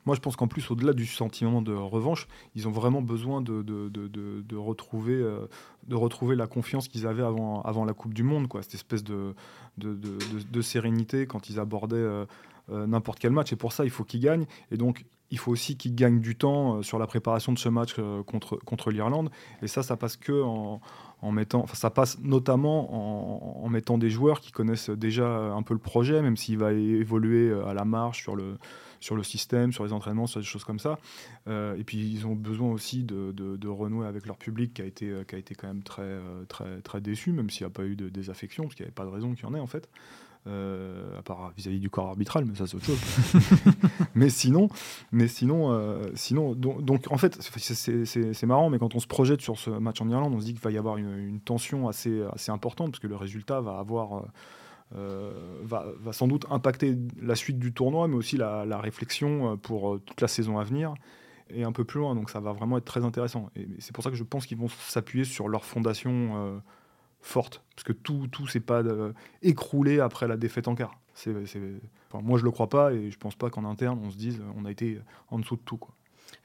Moi, 0.05 0.15
je 0.15 0.21
pense 0.21 0.35
qu'en 0.35 0.47
plus, 0.47 0.69
au-delà 0.69 0.93
du 0.93 1.05
sentiment 1.05 1.61
de 1.61 1.73
revanche, 1.73 2.27
ils 2.55 2.67
ont 2.67 2.71
vraiment 2.71 3.01
besoin 3.01 3.41
de, 3.41 3.63
euh, 3.67 5.47
retrouver 5.91 6.35
la 6.35 6.47
confiance 6.47 6.87
qu'ils 6.87 7.07
avaient 7.07 7.23
avant, 7.23 7.85
la 7.85 7.93
Coupe 7.93 8.13
du 8.13 8.23
Monde, 8.23 8.47
quoi. 8.47 8.61
cette 8.63 8.75
espèce 8.75 9.03
de, 9.03 9.33
de, 9.77 10.61
sérénité 10.61 11.25
quand 11.25 11.49
ils 11.49 11.59
abordaient 11.59 11.95
euh, 11.95 12.25
euh, 12.71 12.87
n'importe 12.87 13.19
quel 13.19 13.31
match. 13.31 13.53
Et 13.53 13.55
pour 13.55 13.73
ça, 13.73 13.83
il 13.85 13.89
faut 13.89 14.03
qu'ils 14.03 14.21
gagnent. 14.21 14.45
Et 14.71 14.77
donc, 14.77 15.05
il 15.33 15.39
faut 15.39 15.51
aussi 15.51 15.75
qu'ils 15.75 15.95
gagnent 15.95 16.21
du 16.21 16.35
temps 16.35 16.81
sur 16.81 16.99
la 16.99 17.07
préparation 17.07 17.51
de 17.51 17.59
ce 17.59 17.67
match 17.67 17.95
contre, 18.25 18.57
contre 18.57 18.91
l'Irlande. 18.91 19.29
Et 19.61 19.67
ça, 19.67 19.83
ça 19.83 19.97
passe 19.97 20.15
que 20.15 20.43
en, 20.43 20.79
en 21.21 21.31
mettant, 21.31 21.65
ça 21.73 21.89
passe 21.89 22.19
notamment 22.19 23.63
en, 23.65 23.69
mettant 23.69 23.97
des 23.97 24.09
joueurs 24.09 24.39
qui 24.39 24.51
connaissent 24.51 24.89
déjà 24.89 25.27
un 25.27 25.63
peu 25.63 25.73
le 25.73 25.79
projet, 25.79 26.21
même 26.21 26.37
s'il 26.37 26.57
va 26.57 26.71
évoluer 26.71 27.51
à 27.65 27.73
la 27.73 27.83
marge 27.83 28.21
sur 28.21 28.35
le, 28.35 28.57
sur 29.03 29.17
le 29.17 29.23
système, 29.23 29.73
sur 29.73 29.83
les 29.83 29.91
entraînements, 29.91 30.27
sur 30.27 30.39
des 30.39 30.45
choses 30.45 30.63
comme 30.63 30.79
ça. 30.79 30.97
Euh, 31.47 31.75
et 31.75 31.83
puis 31.83 31.97
ils 31.97 32.25
ont 32.25 32.35
besoin 32.35 32.71
aussi 32.71 33.03
de, 33.03 33.31
de, 33.33 33.67
renouer 33.67 34.07
avec 34.07 34.25
leur 34.25 34.37
public 34.37 34.73
qui 34.73 34.81
a 34.81 34.85
été, 34.85 35.09
euh, 35.09 35.23
qui 35.23 35.35
a 35.35 35.37
été 35.37 35.55
quand 35.55 35.67
même 35.67 35.83
très, 35.83 36.03
euh, 36.03 36.45
très, 36.47 36.81
très 36.81 37.01
déçu, 37.01 37.33
même 37.33 37.49
s'il 37.49 37.65
n'y 37.65 37.71
a 37.71 37.73
pas 37.73 37.83
eu 37.83 37.95
de 37.95 38.07
désaffection, 38.07 38.63
parce 38.63 38.75
qu'il 38.75 38.83
n'y 38.83 38.87
avait 38.87 38.95
pas 38.95 39.05
de 39.05 39.09
raison 39.09 39.33
qu'il 39.33 39.43
y 39.43 39.47
en 39.47 39.53
ait 39.55 39.59
en 39.59 39.67
fait. 39.67 39.89
À 40.45 41.21
part 41.23 41.51
vis-à-vis 41.55 41.79
du 41.79 41.89
corps 41.89 42.09
arbitral, 42.09 42.45
mais 42.45 42.55
ça 42.55 42.67
c'est 42.67 42.75
autre 42.75 42.85
chose. 42.85 42.99
mais 44.15 44.29
sinon, 44.29 44.67
mais 45.11 45.27
sinon, 45.27 46.01
sinon 46.15 46.53
donc, 46.53 47.11
en 47.11 47.17
fait 47.17 47.41
c'est 47.41 48.45
marrant, 48.45 48.69
mais 48.69 48.79
quand 48.79 48.95
on 48.95 48.99
se 48.99 49.07
projette 49.07 49.41
sur 49.41 49.57
ce 49.57 49.69
match 49.69 50.01
en 50.01 50.09
Irlande, 50.09 50.33
on 50.35 50.39
se 50.39 50.45
dit 50.45 50.53
qu'il 50.53 50.61
va 50.61 50.71
y 50.71 50.77
avoir 50.77 50.97
une, 50.97 51.39
tension 51.39 51.87
assez, 51.87 52.23
assez 52.33 52.51
importante 52.51 52.91
parce 52.91 52.99
que 52.99 53.07
le 53.07 53.15
résultat 53.15 53.61
va 53.61 53.77
avoir 53.77 54.25
euh, 54.95 55.31
va, 55.63 55.85
sans 56.11 56.27
doute 56.27 56.45
impacter 56.51 56.95
la 57.19 57.35
suite 57.35 57.57
du 57.57 57.73
tournoi, 57.73 58.07
mais 58.07 58.15
aussi 58.15 58.37
la, 58.37 58.79
réflexion 58.79 59.53
euh, 59.53 59.55
pour 59.55 59.95
euh, 59.95 60.01
toute 60.05 60.21
la 60.21 60.27
saison 60.27 60.59
à 60.59 60.63
venir 60.63 60.93
et 61.49 61.63
un 61.63 61.71
peu 61.71 61.83
plus 61.83 61.99
loin. 61.99 62.13
Donc 62.13 62.29
ça 62.29 62.39
va 62.39 62.51
vraiment 62.51 62.77
être 62.77 62.85
très 62.85 63.03
intéressant. 63.03 63.49
Et 63.55 63.67
c'est 63.79 63.91
pour 63.91 64.03
ça 64.03 64.11
que 64.11 64.15
je 64.15 64.23
pense 64.23 64.45
qu'ils 64.45 64.57
vont 64.57 64.67
s'appuyer 64.67 65.25
sur 65.25 65.47
leur 65.47 65.65
fondation 65.65 66.61
forte, 67.23 67.63
parce 67.75 67.83
que 67.83 67.93
tout 67.93 68.27
tout 68.31 68.45
s'est 68.45 68.59
pas 68.59 68.83
écroulé 69.41 69.99
après 69.99 70.27
la 70.27 70.37
défaite 70.37 70.67
en 70.67 70.75
quart. 70.75 70.99
moi 72.13 72.37
je 72.37 72.43
le 72.43 72.51
crois 72.51 72.69
pas 72.69 72.93
et 72.93 73.09
je 73.09 73.17
pense 73.17 73.35
pas 73.35 73.49
qu'en 73.49 73.65
interne 73.65 73.99
on 74.03 74.11
se 74.11 74.17
dise 74.17 74.41
on 74.55 74.65
a 74.65 74.71
été 74.71 74.99
en 75.29 75.39
dessous 75.39 75.55
de 75.55 75.61
tout 75.61 75.77
quoi. 75.77 75.95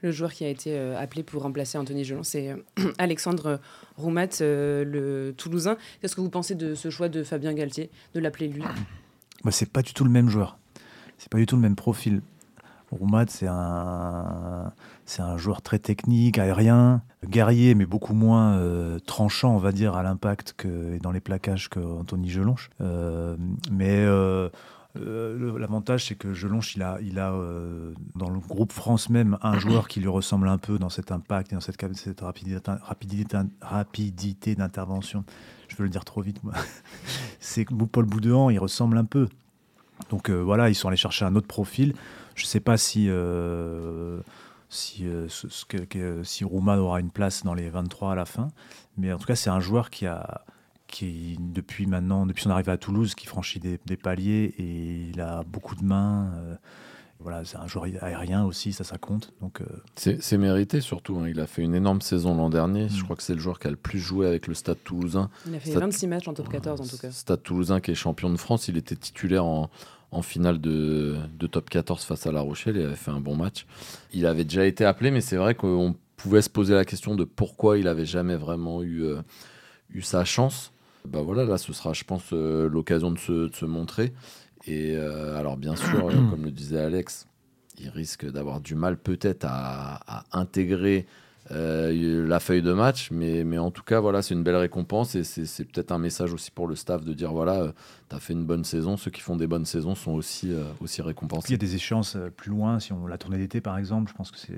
Le 0.01 0.11
joueur 0.11 0.31
qui 0.31 0.45
a 0.45 0.49
été 0.49 0.77
euh, 0.77 0.97
appelé 0.97 1.23
pour 1.23 1.43
remplacer 1.43 1.77
Anthony 1.77 2.03
Gelon, 2.03 2.23
c'est 2.23 2.49
euh, 2.49 2.57
Alexandre 2.97 3.59
Roumat, 3.97 4.41
euh, 4.41 4.85
le 4.85 5.33
Toulousain. 5.35 5.77
Qu'est-ce 5.99 6.15
que 6.15 6.21
vous 6.21 6.29
pensez 6.29 6.55
de 6.55 6.75
ce 6.75 6.89
choix 6.89 7.09
de 7.09 7.23
Fabien 7.23 7.53
Galtier, 7.53 7.89
de 8.13 8.19
l'appeler 8.19 8.47
lui? 8.47 8.63
Bah, 9.43 9.51
C'est 9.51 9.69
pas 9.69 9.81
du 9.81 9.93
tout 9.93 10.03
le 10.03 10.09
même 10.09 10.29
joueur. 10.29 10.57
C'est 11.17 11.29
pas 11.29 11.37
du 11.37 11.45
tout 11.45 11.55
le 11.55 11.61
même 11.61 11.75
profil. 11.75 12.21
Roumad, 12.91 13.29
c'est 13.29 13.47
un, 13.47 14.71
c'est 15.05 15.21
un 15.21 15.37
joueur 15.37 15.61
très 15.61 15.79
technique, 15.79 16.37
aérien, 16.37 17.01
guerrier, 17.27 17.75
mais 17.75 17.85
beaucoup 17.85 18.13
moins 18.13 18.57
euh, 18.57 18.99
tranchant, 18.99 19.53
on 19.53 19.59
va 19.59 19.71
dire, 19.71 19.95
à 19.95 20.03
l'impact 20.03 20.53
que, 20.57 20.95
et 20.95 20.99
dans 20.99 21.11
les 21.11 21.19
plaquages 21.19 21.69
qu'Anthony 21.69 22.29
Gelonche. 22.29 22.69
Euh, 22.81 23.35
mais 23.71 23.97
euh, 24.05 24.49
l'avantage, 24.95 26.05
c'est 26.05 26.15
que 26.15 26.33
Gelonche, 26.33 26.75
il 26.75 26.81
a, 26.81 26.97
il 27.01 27.19
a 27.19 27.31
dans 28.15 28.29
le 28.29 28.39
groupe 28.39 28.71
France 28.71 29.09
même, 29.09 29.37
un 29.41 29.59
joueur 29.59 29.87
qui 29.87 29.99
lui 29.99 30.07
ressemble 30.07 30.47
un 30.47 30.57
peu 30.57 30.79
dans 30.79 30.89
cet 30.89 31.11
impact 31.11 31.51
et 31.51 31.55
dans 31.55 31.61
cette, 31.61 31.77
cette 31.95 32.21
rapidité, 32.21 32.59
rapidité, 32.81 33.37
rapidité 33.61 34.55
d'intervention. 34.55 35.23
Je 35.67 35.75
veux 35.75 35.83
le 35.83 35.89
dire 35.89 36.05
trop 36.05 36.21
vite, 36.21 36.43
moi. 36.43 36.53
c'est 37.39 37.65
Paul 37.65 38.05
Boudouan, 38.05 38.49
il 38.49 38.57
ressemble 38.57 38.97
un 38.97 39.05
peu. 39.05 39.27
Donc 40.09 40.29
voilà, 40.29 40.69
ils 40.69 40.75
sont 40.75 40.87
allés 40.87 40.97
chercher 40.97 41.25
un 41.25 41.35
autre 41.35 41.47
profil. 41.47 41.93
Je 42.39 42.45
ne 42.45 42.47
sais 42.47 42.61
pas 42.61 42.77
si, 42.77 43.07
euh, 43.09 44.21
si, 44.69 45.05
euh, 45.05 45.27
si 46.23 46.45
aura 46.45 46.99
une 47.01 47.11
place 47.11 47.43
dans 47.43 47.53
les 47.53 47.69
23 47.69 48.13
à 48.13 48.15
la 48.15 48.23
fin, 48.25 48.47
mais 48.97 49.11
en 49.11 49.17
tout 49.17 49.27
cas, 49.27 49.35
c'est 49.35 49.49
un 49.49 49.59
joueur 49.59 49.89
qui 49.89 50.07
a 50.07 50.45
qui 50.87 51.37
depuis 51.39 51.85
maintenant, 51.85 52.25
depuis 52.25 52.41
son 52.41 52.49
arrivée 52.49 52.71
à 52.71 52.77
Toulouse, 52.77 53.13
qui 53.13 53.27
franchit 53.27 53.59
des, 53.59 53.97
paliers 53.97 54.55
et 54.57 55.09
il 55.11 55.21
a 55.21 55.43
beaucoup 55.43 55.75
de 55.75 55.83
mains. 55.83 56.31
Euh, 56.33 56.55
voilà, 57.19 57.45
c'est 57.45 57.57
un 57.57 57.67
joueur 57.67 57.85
aérien 58.01 58.43
aussi, 58.43 58.73
ça, 58.73 58.83
ça 58.83 58.97
compte. 58.97 59.31
Donc, 59.39 59.61
c'est 59.95 60.37
mérité 60.37 60.81
surtout. 60.81 61.17
Hein. 61.17 61.27
Il 61.27 61.39
a 61.41 61.45
fait 61.45 61.61
une 61.61 61.75
énorme 61.75 62.01
saison 62.01 62.33
l'an 62.33 62.49
dernier. 62.49 62.87
Je 62.89 63.01
mm. 63.01 63.03
crois 63.03 63.15
que 63.17 63.21
c'est 63.21 63.35
le 63.35 63.39
joueur 63.39 63.59
qui 63.59 63.67
a 63.67 63.69
le 63.69 63.75
plus 63.75 63.99
joué 63.99 64.25
avec 64.25 64.47
le 64.47 64.55
Stade 64.55 64.81
Toulousain. 64.83 65.29
Il 65.45 65.53
a 65.53 65.59
fait 65.59 65.73
26 65.73 66.07
matchs 66.07 66.27
en 66.27 66.33
top 66.33 66.49
14 66.49 66.81
en 66.81 66.85
tout 66.85 66.97
cas. 66.97 67.11
Stade 67.11 67.43
Toulousain 67.43 67.81
qui 67.81 67.91
est 67.91 67.95
champion 67.95 68.31
de 68.31 68.37
France. 68.37 68.69
Il 68.69 68.77
était 68.77 68.95
titulaire 68.95 69.45
en, 69.45 69.69
en 70.11 70.21
finale 70.21 70.59
de, 70.59 71.17
top 71.51 71.69
14 71.69 72.03
face 72.03 72.27
à 72.27 72.31
La 72.31 72.41
Rochelle. 72.41 72.77
Il 72.77 72.85
avait 72.85 72.95
fait 72.95 73.11
un 73.11 73.19
bon 73.19 73.35
match. 73.35 73.65
Il 74.13 74.25
avait 74.25 74.43
déjà 74.43 74.65
été 74.65 74.85
appelé, 74.85 75.11
mais 75.11 75.21
c'est 75.21 75.37
vrai 75.37 75.55
qu'on 75.55 75.95
pouvait 76.17 76.41
se 76.41 76.49
poser 76.49 76.73
la 76.73 76.85
question 76.85 77.15
de 77.15 77.23
pourquoi 77.23 77.77
il 77.77 77.87
avait 77.87 78.05
jamais 78.05 78.35
vraiment 78.35 78.83
eu, 78.83 79.03
euh, 79.03 79.21
eu 79.89 80.01
sa 80.01 80.25
chance. 80.25 80.71
Bah 81.07 81.21
voilà, 81.21 81.45
là, 81.45 81.57
ce 81.57 81.71
sera, 81.73 81.93
je 81.93 82.03
pense, 82.03 82.33
euh, 82.33 82.67
l'occasion 82.69 83.11
de 83.11 83.17
se, 83.17 83.65
montrer. 83.65 84.13
Et 84.65 84.95
euh, 84.95 85.37
alors, 85.37 85.57
bien 85.57 85.75
sûr, 85.75 86.07
comme 86.29 86.43
le 86.43 86.51
disait 86.51 86.79
Alex, 86.79 87.27
il 87.79 87.89
risque 87.89 88.29
d'avoir 88.29 88.59
du 88.59 88.75
mal 88.75 88.97
peut-être 88.97 89.45
à, 89.47 90.01
à 90.07 90.25
intégrer 90.33 91.05
euh, 91.51 92.27
la 92.27 92.39
feuille 92.39 92.61
de 92.61 92.73
match. 92.73 93.11
Mais, 93.11 93.57
en 93.57 93.71
tout 93.71 93.83
cas, 93.83 93.99
voilà, 93.99 94.21
c'est 94.21 94.33
une 94.33 94.43
belle 94.43 94.55
récompense 94.55 95.15
et 95.15 95.23
c'est 95.23 95.65
peut-être 95.65 95.91
un 95.91 95.97
message 95.97 96.33
aussi 96.33 96.51
pour 96.51 96.67
le 96.67 96.75
staff 96.75 97.03
de 97.03 97.13
dire 97.13 97.31
voilà, 97.31 97.61
euh, 97.61 97.71
tu 98.09 98.15
as 98.15 98.19
fait 98.19 98.33
une 98.33 98.45
bonne 98.45 98.63
saison. 98.63 98.97
Ceux 98.97 99.11
qui 99.11 99.21
font 99.21 99.35
des 99.35 99.47
bonnes 99.47 99.65
saisons 99.65 99.95
sont 99.95 100.11
aussi, 100.11 100.53
euh, 100.53 100.63
aussi 100.81 101.01
récompensés. 101.01 101.49
Il 101.49 101.51
y 101.51 101.55
a 101.55 101.57
des 101.57 101.75
échéances 101.75 102.17
plus 102.37 102.51
loin. 102.51 102.79
Si 102.79 102.93
on 102.93 103.07
la 103.07 103.17
tournée 103.17 103.37
d'été, 103.37 103.61
par 103.61 103.77
exemple, 103.77 104.11
je 104.11 104.15
pense 104.15 104.31
que 104.31 104.37
c'est. 104.37 104.53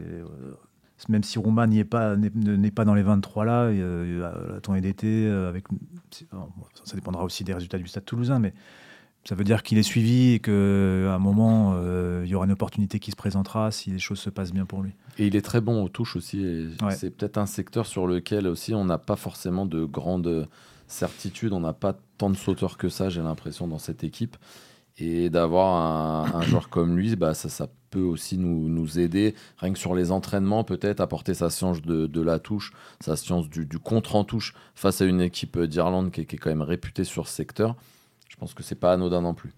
même 1.10 1.24
si 1.24 1.40
pas, 1.40 2.16
n'est 2.16 2.72
pas 2.72 2.86
dans 2.86 2.96
les 2.96 3.04
23 3.04 3.46
là, 3.46 3.72
la 3.72 4.62
tournée 4.62 4.82
d'été, 4.82 5.28
avec, 5.28 5.66
ça 6.84 6.96
dépendra 6.96 7.24
aussi 7.24 7.44
des 7.44 7.54
résultats 7.54 7.78
du 7.78 7.88
Stade 7.88 8.06
toulousain, 8.06 8.40
mais 8.40 8.54
ça 9.24 9.36
veut 9.36 9.44
dire 9.44 9.62
qu'il 9.62 9.78
est 9.78 9.84
suivi 9.84 10.34
et 10.34 10.40
qu'à 10.40 10.52
un 10.52 11.20
moment, 11.20 11.74
euh, 11.76 12.24
il 12.26 12.32
y 12.32 12.36
aura 12.36 12.46
une 12.46 12.52
opportunité 12.52 13.00
qui 13.00 13.12
se 13.12 13.16
présentera 13.16 13.72
si 13.72 13.92
les 13.92 14.00
choses 14.00 14.20
se 14.20 14.32
passent 14.32 14.52
bien 14.52 14.66
pour 14.66 14.82
lui. 14.82 14.94
Et 15.20 15.28
il 15.28 15.36
est 15.36 15.44
très 15.44 15.62
bon 15.62 15.84
aux 15.84 15.90
touches 15.90 16.16
aussi. 16.16 16.70
C'est 16.90 17.12
peut-être 17.12 17.38
un 17.38 17.46
secteur 17.46 17.86
sur 17.86 18.08
lequel 18.08 18.48
aussi 18.48 18.74
on 18.74 18.84
n'a 18.84 18.98
pas 18.98 19.16
forcément 19.16 19.66
de 19.66 19.86
grandes 19.86 20.48
certitudes. 20.88 21.54
On 21.54 21.60
n'a 21.60 21.74
pas 21.74 21.96
tant 22.18 22.30
de 22.30 22.36
sauteurs 22.36 22.78
que 22.78 22.90
ça, 22.90 23.10
j'ai 23.10 23.22
l'impression, 23.22 23.68
dans 23.68 23.80
cette 23.80 24.04
équipe. 24.04 24.38
Et 24.98 25.30
d'avoir 25.30 26.36
un, 26.36 26.42
joueur 26.42 26.70
comme 26.70 26.98
lui, 26.98 27.16
bah, 27.16 27.34
ça, 27.34 27.48
ça 27.48 27.68
peut 27.92 28.02
aussi 28.02 28.38
nous, 28.38 28.70
nous, 28.70 29.00
aider, 29.00 29.36
rien 29.58 29.74
que 29.74 29.80
sur 29.80 29.96
les 29.96 30.12
entraînements, 30.12 30.64
peut-être 30.64 31.00
apporter 31.00 31.34
sa 31.34 31.50
science 31.50 31.82
de, 31.82 32.08
de 32.08 32.22
la 32.22 32.40
touche, 32.40 32.74
sa 33.00 33.16
science 33.16 33.50
du, 33.50 33.66
du, 33.66 33.80
contre 33.80 34.16
en 34.16 34.24
touche 34.24 34.54
face 34.76 35.02
à 35.02 35.06
une 35.06 35.22
équipe 35.22 35.60
d'Irlande 35.60 36.12
qui, 36.12 36.26
qui, 36.26 36.36
est 36.36 36.40
quand 36.40 36.50
même 36.50 36.62
réputée 36.62 37.04
sur 37.04 37.28
ce 37.28 37.36
secteur. 37.36 37.76
Je 38.42 38.46
pense 38.48 38.56
que 38.56 38.64
c'est 38.64 38.74
pas 38.74 38.92
anodin 38.92 39.22
non 39.22 39.36
plus. 39.36 39.52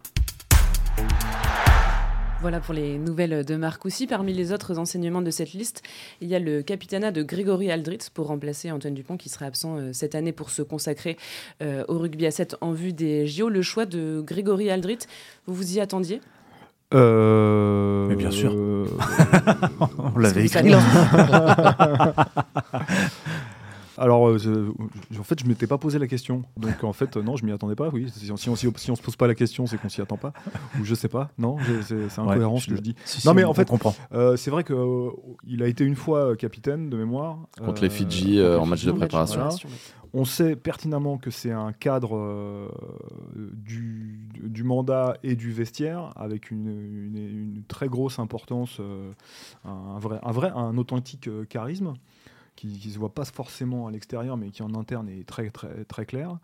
Voilà 2.41 2.59
pour 2.59 2.73
les 2.73 2.97
nouvelles 2.97 3.45
de 3.45 3.55
Marcoussi. 3.55 4.07
Parmi 4.07 4.33
les 4.33 4.51
autres 4.51 4.77
enseignements 4.77 5.21
de 5.21 5.31
cette 5.31 5.53
liste, 5.53 5.83
il 6.19 6.27
y 6.27 6.35
a 6.35 6.39
le 6.39 6.63
capitanat 6.63 7.11
de 7.11 7.23
Grégory 7.23 7.71
Aldritz 7.71 8.09
pour 8.09 8.27
remplacer 8.27 8.71
Antoine 8.71 8.93
Dupont 8.93 9.15
qui 9.15 9.29
sera 9.29 9.45
absent 9.45 9.77
euh, 9.77 9.93
cette 9.93 10.15
année 10.15 10.33
pour 10.33 10.49
se 10.49 10.61
consacrer 10.61 11.15
euh, 11.61 11.85
au 11.87 11.97
rugby 11.97 12.25
à 12.25 12.31
7 12.31 12.57
en 12.59 12.73
vue 12.73 12.91
des 12.91 13.25
JO. 13.25 13.47
Le 13.47 13.61
choix 13.61 13.85
de 13.85 14.19
Grégory 14.19 14.69
Aldritz, 14.69 15.07
vous 15.47 15.53
vous 15.53 15.77
y 15.77 15.79
attendiez? 15.79 16.19
Euh... 16.93 18.07
Mais 18.07 18.17
bien 18.17 18.31
sûr. 18.31 18.53
On 19.97 20.19
l'avait 20.19 20.43
écrit. 20.43 20.73
Alors, 23.97 24.27
euh, 24.27 24.73
en 25.17 25.23
fait, 25.23 25.39
je 25.39 25.45
m'étais 25.45 25.67
pas 25.67 25.77
posé 25.77 25.99
la 25.99 26.07
question. 26.07 26.43
Donc, 26.57 26.83
en 26.83 26.93
fait, 26.93 27.17
non, 27.17 27.35
je 27.35 27.45
m'y 27.45 27.51
attendais 27.51 27.75
pas. 27.75 27.89
Oui, 27.89 28.09
si 28.09 28.31
on, 28.31 28.55
si, 28.55 28.67
si 28.75 28.91
on 28.91 28.95
se 28.95 29.01
pose 29.01 29.15
pas 29.15 29.27
la 29.27 29.35
question, 29.35 29.65
c'est 29.65 29.77
qu'on 29.77 29.89
s'y 29.89 30.01
attend 30.01 30.17
pas. 30.17 30.33
Ou 30.79 30.83
je 30.83 30.95
sais 30.95 31.07
pas. 31.07 31.29
Non, 31.37 31.57
c'est 31.83 32.19
incohérent 32.19 32.57
ce 32.57 32.67
que 32.67 32.75
je 32.75 32.81
dis. 32.81 32.95
non, 33.25 33.33
mais 33.33 33.43
en 33.43 33.53
fait, 33.53 33.69
euh, 34.11 34.35
c'est 34.35 34.51
vrai 34.51 34.63
qu'il 34.63 34.75
euh, 34.75 35.63
a 35.63 35.67
été 35.67 35.83
une 35.83 35.95
fois 35.95 36.35
capitaine 36.35 36.89
de 36.89 36.97
mémoire. 36.97 37.39
Contre 37.63 37.81
les 37.81 37.89
Fidji 37.89 38.41
en 38.43 38.65
match 38.65 38.85
de 38.85 38.91
préparation. 38.91 39.49
On 40.15 40.25
sait 40.25 40.55
pertinemment 40.55 41.17
que 41.17 41.31
c'est 41.31 41.51
un 41.51 41.73
cadre 41.73 42.69
du, 43.35 44.29
du, 44.43 44.63
mandat 44.63 45.17
et 45.23 45.35
du 45.35 45.51
vestiaire 45.51 46.11
avec 46.15 46.51
une, 46.51 46.67
une, 46.67 47.63
très 47.67 47.87
grosse 47.87 48.19
importance, 48.19 48.79
un, 49.65 49.97
vrai, 49.97 50.19
un 50.21 50.31
vrai, 50.31 50.51
un 50.55 50.77
authentique 50.77 51.27
charisme 51.49 51.95
qui 52.55 52.67
ne 52.67 52.93
se 52.93 52.99
voit 52.99 53.13
pas 53.13 53.25
forcément 53.25 53.87
à 53.87 53.91
l'extérieur, 53.91 54.37
mais 54.37 54.49
qui 54.49 54.63
en 54.63 54.73
interne 54.75 55.09
est 55.09 55.27
très, 55.27 55.49
très, 55.49 55.85
très 55.85 56.05
clair. 56.05 56.37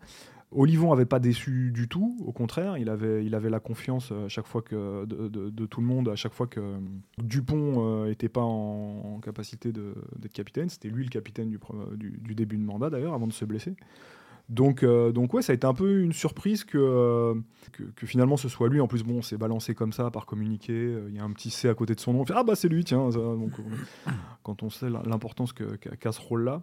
Olivon 0.52 0.90
n'avait 0.90 1.06
pas 1.06 1.20
déçu 1.20 1.70
du 1.70 1.86
tout, 1.86 2.16
au 2.26 2.32
contraire, 2.32 2.76
il 2.76 2.88
avait, 2.88 3.24
il 3.24 3.36
avait 3.36 3.50
la 3.50 3.60
confiance 3.60 4.10
à 4.10 4.28
chaque 4.28 4.48
fois 4.48 4.62
que, 4.62 5.04
de, 5.04 5.66
tout 5.66 5.80
le 5.80 5.86
monde, 5.86 6.08
à 6.08 6.16
chaque 6.16 6.32
fois 6.32 6.48
que 6.48 6.78
Dupont 7.18 8.06
n'était 8.06 8.26
euh, 8.26 8.30
pas 8.30 8.42
en, 8.42 9.20
capacité 9.22 9.70
d'être 9.72 10.32
capitaine. 10.32 10.68
C'était 10.68 10.88
lui 10.88 11.04
le 11.04 11.10
capitaine 11.10 11.50
du 11.50 12.34
début 12.34 12.56
de 12.56 12.64
mandat 12.64 12.90
d'ailleurs, 12.90 13.14
avant 13.14 13.28
de 13.28 13.32
se 13.32 13.44
blesser. 13.44 13.76
Donc, 14.50 14.82
euh, 14.82 15.12
donc 15.12 15.32
ouais, 15.32 15.42
ça 15.42 15.52
a 15.52 15.54
été 15.54 15.64
un 15.64 15.74
peu 15.74 16.00
une 16.00 16.12
surprise 16.12 16.64
que, 16.64 16.76
euh, 16.76 17.34
que, 17.94 18.06
finalement 18.06 18.36
ce 18.36 18.48
soit 18.48 18.68
lui. 18.68 18.80
En 18.80 18.88
plus, 18.88 19.04
bon, 19.04 19.22
c'est 19.22 19.38
balancé 19.38 19.76
comme 19.76 19.92
ça 19.92 20.10
par 20.10 20.26
communiqué. 20.26 20.72
Euh, 20.72 21.06
il 21.08 21.16
y 21.16 21.20
a 21.20 21.24
un 21.24 21.30
petit 21.30 21.50
C 21.50 21.68
à 21.68 21.74
côté 21.74 21.94
de 21.94 22.00
son 22.00 22.12
nom. 22.12 22.22
On 22.22 22.26
fait, 22.26 22.34
ah 22.36 22.42
bah 22.42 22.56
c'est 22.56 22.68
lui, 22.68 22.82
tiens. 22.82 23.10
donc, 23.10 23.52
quand 24.42 24.64
on 24.64 24.68
sait 24.68 24.90
l'importance 24.90 25.52
qu'a 25.52 26.12
ce 26.12 26.20
rôle-là. 26.20 26.60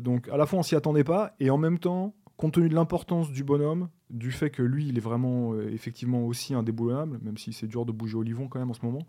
donc 0.00 0.28
à 0.28 0.36
la 0.36 0.44
fois 0.44 0.58
on 0.58 0.62
s'y 0.62 0.76
attendait 0.76 1.04
pas 1.04 1.34
et 1.40 1.48
en 1.48 1.56
même 1.56 1.78
temps, 1.78 2.14
compte 2.36 2.54
tenu 2.54 2.68
de 2.68 2.74
l'importance 2.74 3.30
du 3.30 3.42
bonhomme, 3.42 3.88
du 4.12 4.30
fait 4.30 4.50
que 4.50 4.62
lui, 4.62 4.88
il 4.88 4.98
est 4.98 5.02
vraiment 5.02 5.58
effectivement 5.60 6.24
aussi 6.24 6.54
indéboulonnable, 6.54 7.18
même 7.22 7.38
si 7.38 7.52
c'est 7.52 7.66
dur 7.66 7.84
de 7.84 7.92
bouger 7.92 8.16
Olivon 8.16 8.46
quand 8.46 8.58
même 8.58 8.70
en 8.70 8.74
ce 8.74 8.84
moment, 8.84 9.06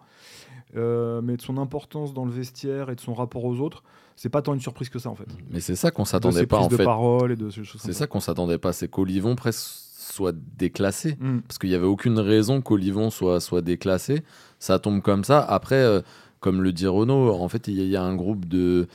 mais 0.74 1.38
de 1.38 1.42
son 1.42 1.58
importance 1.58 2.14
dans 2.14 2.26
le 2.26 2.32
vestiaire 2.32 2.90
et 2.90 2.96
de 2.96 3.02
son 3.02 3.14
rapport 3.14 3.44
aux 3.44 3.60
autres, 3.60 3.84
c'est 4.16 4.30
pas 4.30 4.42
tant 4.42 4.54
une 4.54 4.62
surprise 4.62 4.90
que 4.90 5.00
ça 5.00 5.10
en 5.10 5.16
fait. 5.16 5.28
Mais 5.50 5.60
c'est 5.60 5.76
ça 5.76 5.92
qu'on 5.92 6.06
s'attendait 6.06 6.46
pas 6.46 6.60
en 6.60 6.68
de 6.68 6.78
fait. 6.78 6.84
parole 6.84 7.32
et 7.32 7.36
de 7.36 7.50
C'est 7.50 7.94
ça 7.94 8.08
qu'on 8.08 8.20
s'attendait 8.20 8.58
pas, 8.58 8.74
c'est 8.74 8.88
qu'Olivon 8.88 9.36
presque 9.36 9.84
soit 10.14 10.36
déclassé 10.58 11.18
mm. 11.20 11.40
parce 11.48 11.58
qu'il 11.58 11.70
y 11.70 11.76
avait 11.76 11.86
aucune 11.86 12.20
raison 12.20 12.62
qu'Olivon 12.62 13.10
soit 13.10 13.40
soit 13.40 13.62
déclassé. 13.62 14.24
Ça 14.60 14.80
tombe 14.80 15.02
comme 15.02 15.24
ça. 15.24 15.42
Après, 15.42 15.76
euh, 15.76 16.02
comme 16.40 16.62
le 16.62 16.72
dit 16.72 16.88
Renaud, 16.88 17.32
en 17.34 17.48
fait, 17.48 17.68
il 17.68 17.82
y, 17.82 17.96
a 17.96 18.04
un 18.04 18.16
groupe 18.16 18.46
de 18.46 18.88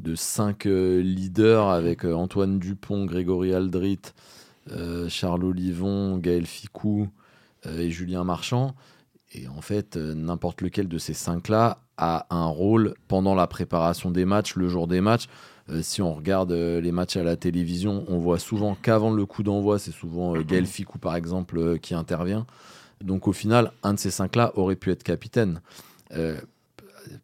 de 0.00 0.14
cinq 0.16 0.66
euh, 0.66 1.00
leaders 1.00 1.68
avec 1.68 2.04
euh, 2.04 2.14
Antoine 2.14 2.58
Dupont, 2.58 3.04
Grégory 3.04 3.54
Aldrit, 3.54 4.00
Charles 5.08 5.44
Olivon, 5.44 6.18
Gaël 6.18 6.46
Ficou 6.46 7.08
et 7.66 7.90
Julien 7.90 8.24
Marchand. 8.24 8.74
Et 9.32 9.48
en 9.48 9.60
fait, 9.60 9.96
n'importe 9.96 10.60
lequel 10.62 10.88
de 10.88 10.98
ces 10.98 11.14
cinq-là 11.14 11.78
a 11.96 12.26
un 12.30 12.46
rôle 12.46 12.94
pendant 13.08 13.34
la 13.34 13.46
préparation 13.46 14.10
des 14.10 14.24
matchs, 14.24 14.56
le 14.56 14.68
jour 14.68 14.86
des 14.86 15.00
matchs. 15.00 15.28
Euh, 15.70 15.80
si 15.82 16.02
on 16.02 16.14
regarde 16.14 16.52
euh, 16.52 16.80
les 16.80 16.92
matchs 16.92 17.16
à 17.16 17.22
la 17.22 17.36
télévision, 17.36 18.04
on 18.08 18.18
voit 18.18 18.38
souvent 18.38 18.74
qu'avant 18.74 19.10
le 19.10 19.24
coup 19.24 19.42
d'envoi, 19.42 19.78
c'est 19.78 19.92
souvent 19.92 20.36
euh, 20.36 20.42
Gaël 20.42 20.66
Ficou 20.66 20.98
par 20.98 21.16
exemple 21.16 21.78
qui 21.78 21.94
intervient. 21.94 22.46
Donc 23.02 23.28
au 23.28 23.32
final, 23.32 23.72
un 23.82 23.94
de 23.94 23.98
ces 23.98 24.10
cinq-là 24.10 24.52
aurait 24.56 24.76
pu 24.76 24.90
être 24.90 25.02
capitaine. 25.02 25.60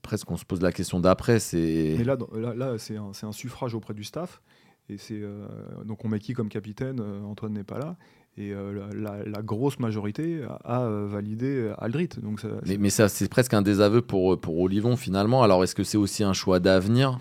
presque 0.03 0.31
on 0.31 0.37
se 0.37 0.45
pose 0.45 0.63
la 0.63 0.73
question 0.73 1.01
d'après. 1.01 1.39
C'est... 1.39 1.97
Mais 1.99 2.05
là, 2.05 2.17
là, 2.55 2.75
c'est, 2.79 2.97
un, 2.97 3.33
suffrage 3.33 3.75
auprès 3.75 3.95
du 3.95 4.05
staff. 4.05 4.41
Et 4.91 4.99
c'est, 4.99 5.23
donc 5.85 6.05
on 6.05 6.09
met 6.09 6.19
qui 6.19 6.35
comme 6.35 6.49
capitaine 6.49 7.01
Antoine 7.25 7.53
n'est 7.53 7.65
pas 7.65 7.79
là 7.79 7.97
et 8.37 8.53
euh, 8.53 8.73
la, 8.95 9.43
grosse 9.43 9.79
majorité 9.79 10.41
a, 10.65 10.83
euh, 10.83 11.07
validé 11.11 11.73
Aldrit. 11.79 12.09
Donc 12.23 12.43
mais, 12.79 12.91
ça, 12.91 13.09
c'est 13.09 13.29
presque 13.29 13.55
un 13.55 13.63
désaveu 13.63 14.03
pour, 14.03 14.39
pour 14.41 14.59
Olivon 14.59 14.97
finalement. 14.97 15.43
Alors 15.43 15.63
est-ce 15.65 15.75
que 15.75 15.85
c'est 15.85 15.99
aussi 15.99 16.25
un 16.25 16.33
choix 16.33 16.61
d'avenir? 16.61 17.19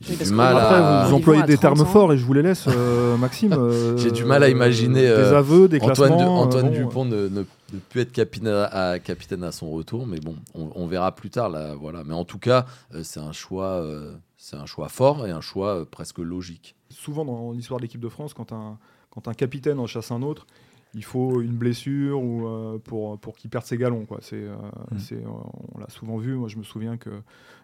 J'ai 0.00 0.16
du 0.16 0.30
mal 0.32 0.56
à... 0.56 1.06
vous 1.08 1.14
employez 1.14 1.42
des 1.42 1.58
termes 1.58 1.84
forts 1.84 2.12
et 2.12 2.18
je 2.18 2.24
vous 2.24 2.32
les 2.32 2.42
laisse, 2.42 2.66
euh, 2.68 3.16
Maxime. 3.18 3.56
J'ai 3.96 4.12
du 4.12 4.24
mal 4.24 4.42
à 4.42 4.48
imaginer 4.48 5.02
des 5.02 5.32
aveux, 5.32 5.68
des 5.68 5.80
Antoine, 5.80 6.12
Antoine 6.12 6.70
Dupont 6.70 7.04
ne, 7.04 7.28
de 7.72 7.78
plus 7.90 8.02
être 8.02 8.12
capitaine 8.12 8.66
à, 8.70 8.98
capitaine 8.98 9.44
à 9.44 9.52
son 9.52 9.70
retour, 9.70 10.06
mais 10.06 10.20
bon, 10.20 10.36
on, 10.54 10.86
verra 10.86 11.14
plus 11.14 11.30
tard 11.30 11.50
là, 11.50 11.74
voilà. 11.74 12.02
Mais 12.04 12.14
en 12.14 12.24
tout 12.24 12.38
cas, 12.38 12.64
euh, 12.94 13.00
c'est 13.02 13.20
un 13.20 13.32
choix, 13.32 13.82
euh, 13.82 14.12
c'est 14.38 14.56
un 14.56 14.66
choix 14.66 14.88
fort 14.88 15.26
et 15.26 15.30
un 15.30 15.42
choix 15.42 15.80
euh, 15.80 15.84
presque 15.84 16.18
logique. 16.18 16.74
Souvent 16.88 17.24
dans 17.24 17.52
l'histoire 17.52 17.78
de 17.78 17.82
l'équipe 17.82 18.00
de 18.00 18.08
France, 18.08 18.32
quand 18.32 18.52
un 18.52 18.78
quand 19.10 19.28
un 19.28 19.34
capitaine 19.34 19.78
en 19.78 19.86
chasse 19.86 20.10
un 20.10 20.22
autre, 20.22 20.46
il 20.94 21.04
faut 21.04 21.40
une 21.40 21.56
blessure 21.56 22.22
ou 22.22 22.78
pour, 22.84 23.18
pour 23.18 23.36
qu'il 23.36 23.50
perde 23.50 23.64
ses 23.64 23.76
galons. 23.76 24.04
Quoi. 24.04 24.18
C'est, 24.20 24.44
mm. 24.44 25.26
on 25.74 25.78
l'a 25.78 25.88
souvent 25.88 26.18
vu. 26.18 26.34
Moi, 26.34 26.48
je 26.48 26.56
me 26.56 26.62
souviens 26.62 26.98
que 26.98 27.10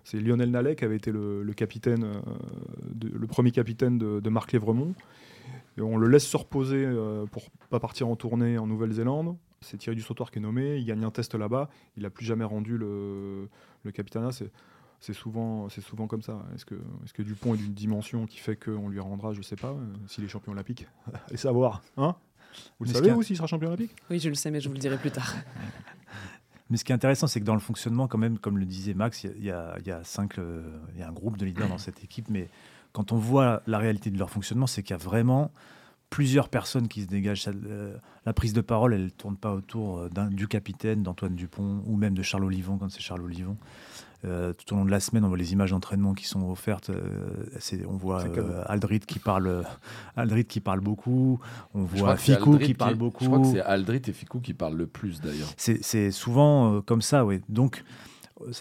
c'est 0.04 0.18
Lionel 0.20 0.50
Nallet 0.50 0.74
qui 0.74 0.84
avait 0.84 0.96
été 0.96 1.12
le, 1.12 1.44
capitaine, 1.54 2.22
le 3.00 3.26
premier 3.26 3.50
capitaine 3.50 3.98
de, 3.98 4.20
de 4.20 4.30
Marc 4.30 4.52
Lévremont. 4.52 4.94
Et 5.76 5.82
on 5.82 5.98
le 5.98 6.08
laisse 6.08 6.26
se 6.26 6.36
reposer 6.36 6.88
pour 7.30 7.44
pas 7.68 7.78
partir 7.78 8.08
en 8.08 8.16
tournée 8.16 8.56
en 8.58 8.66
Nouvelle-Zélande 8.66 9.36
c'est 9.64 9.78
Thierry 9.78 9.96
du 9.96 10.02
Sautoir 10.02 10.30
qui 10.30 10.38
est 10.38 10.42
nommé, 10.42 10.76
il 10.76 10.84
gagne 10.84 11.04
un 11.04 11.10
test 11.10 11.34
là-bas, 11.34 11.68
il 11.96 12.04
n'a 12.04 12.10
plus 12.10 12.24
jamais 12.24 12.44
rendu 12.44 12.76
le, 12.78 13.48
le 13.82 13.92
capitanat. 13.92 14.30
C'est 15.04 15.12
souvent, 15.12 15.68
souvent 15.68 16.06
comme 16.06 16.22
ça. 16.22 16.42
Est-ce 16.54 16.64
que, 16.64 16.76
est 16.76 17.12
que 17.12 17.22
Dupont 17.22 17.52
est 17.52 17.58
d'une 17.58 17.74
dimension 17.74 18.24
qui 18.24 18.38
fait 18.38 18.56
qu'on 18.56 18.88
lui 18.88 19.00
rendra, 19.00 19.34
je 19.34 19.38
ne 19.40 19.42
sais 19.42 19.54
pas, 19.54 19.68
euh, 19.68 19.92
s'il 20.06 20.24
est 20.24 20.28
champion 20.28 20.52
olympique 20.52 20.86
Allez 21.28 21.36
savoir. 21.36 21.82
Hein? 21.98 22.16
Vous 22.78 22.86
le 22.86 22.90
savez, 22.90 23.10
vous, 23.10 23.22
s'il 23.22 23.36
sera 23.36 23.46
champion 23.46 23.68
olympique? 23.68 23.94
Oui, 24.08 24.18
je 24.18 24.30
le 24.30 24.34
sais, 24.34 24.50
mais 24.50 24.62
je 24.62 24.68
vous 24.68 24.72
le 24.72 24.80
dirai 24.80 24.96
plus 24.96 25.10
tard. 25.10 25.34
Mais 26.70 26.78
ce 26.78 26.84
qui 26.86 26.92
est 26.92 26.94
intéressant, 26.94 27.26
c'est 27.26 27.38
que 27.38 27.44
dans 27.44 27.52
le 27.52 27.60
fonctionnement, 27.60 28.08
quand 28.08 28.16
même, 28.16 28.38
comme 28.38 28.56
le 28.56 28.64
disait 28.64 28.94
Max, 28.94 29.24
il 29.24 29.44
y, 29.44 29.50
a, 29.50 29.76
y, 29.84 29.90
a 29.90 30.02
cinq, 30.04 30.38
euh, 30.38 30.62
y 30.96 31.02
a 31.02 31.08
un 31.08 31.12
groupe 31.12 31.36
de 31.36 31.44
leaders 31.44 31.68
dans 31.68 31.76
cette 31.76 32.02
équipe, 32.02 32.30
mais 32.30 32.48
quand 32.92 33.12
on 33.12 33.18
voit 33.18 33.62
la 33.66 33.76
réalité 33.76 34.10
de 34.10 34.18
leur 34.18 34.30
fonctionnement, 34.30 34.66
c'est 34.66 34.82
qu'il 34.82 34.92
y 34.92 34.98
a 34.98 35.04
vraiment 35.04 35.52
plusieurs 36.14 36.48
personnes 36.48 36.86
qui 36.86 37.02
se 37.02 37.08
dégagent. 37.08 37.48
Euh, 37.48 37.96
la 38.24 38.32
prise 38.32 38.52
de 38.52 38.60
parole, 38.60 38.94
elle 38.94 39.06
ne 39.06 39.08
tourne 39.08 39.36
pas 39.36 39.52
autour 39.52 39.98
euh, 39.98 40.08
du 40.30 40.46
capitaine, 40.46 41.02
d'Antoine 41.02 41.34
Dupont, 41.34 41.82
ou 41.86 41.96
même 41.96 42.14
de 42.14 42.22
Charles 42.22 42.44
Olivon, 42.44 42.78
quand 42.78 42.88
c'est 42.88 43.00
Charles 43.00 43.22
Olivon. 43.22 43.56
Euh, 44.24 44.52
tout 44.52 44.72
au 44.72 44.76
long 44.76 44.84
de 44.84 44.92
la 44.92 45.00
semaine, 45.00 45.24
on 45.24 45.28
voit 45.28 45.36
les 45.36 45.52
images 45.52 45.72
d'entraînement 45.72 46.14
qui 46.14 46.28
sont 46.28 46.48
offertes. 46.48 46.92
on 47.88 47.96
voit 47.96 48.22
Aldrit 48.66 49.00
qui 49.00 49.18
parle, 49.18 49.64
Aldrit 50.14 50.44
qui 50.44 50.60
parle 50.60 50.78
beaucoup. 50.78 51.40
On 51.74 51.82
voit 51.82 52.16
Ficou 52.16 52.58
qui 52.58 52.74
parle 52.74 52.94
beaucoup. 52.94 53.24
Je 53.24 53.28
crois 53.28 53.40
que 53.40 53.46
c'est 53.48 53.62
Aldrit 53.62 54.02
et 54.06 54.12
Ficou 54.12 54.38
qui 54.38 54.54
parlent 54.54 54.76
le 54.76 54.86
plus 54.86 55.20
d'ailleurs. 55.20 55.48
C'est 55.56 56.12
souvent 56.12 56.80
comme 56.82 57.02
ça, 57.02 57.24
oui. 57.24 57.40
Donc, 57.48 57.82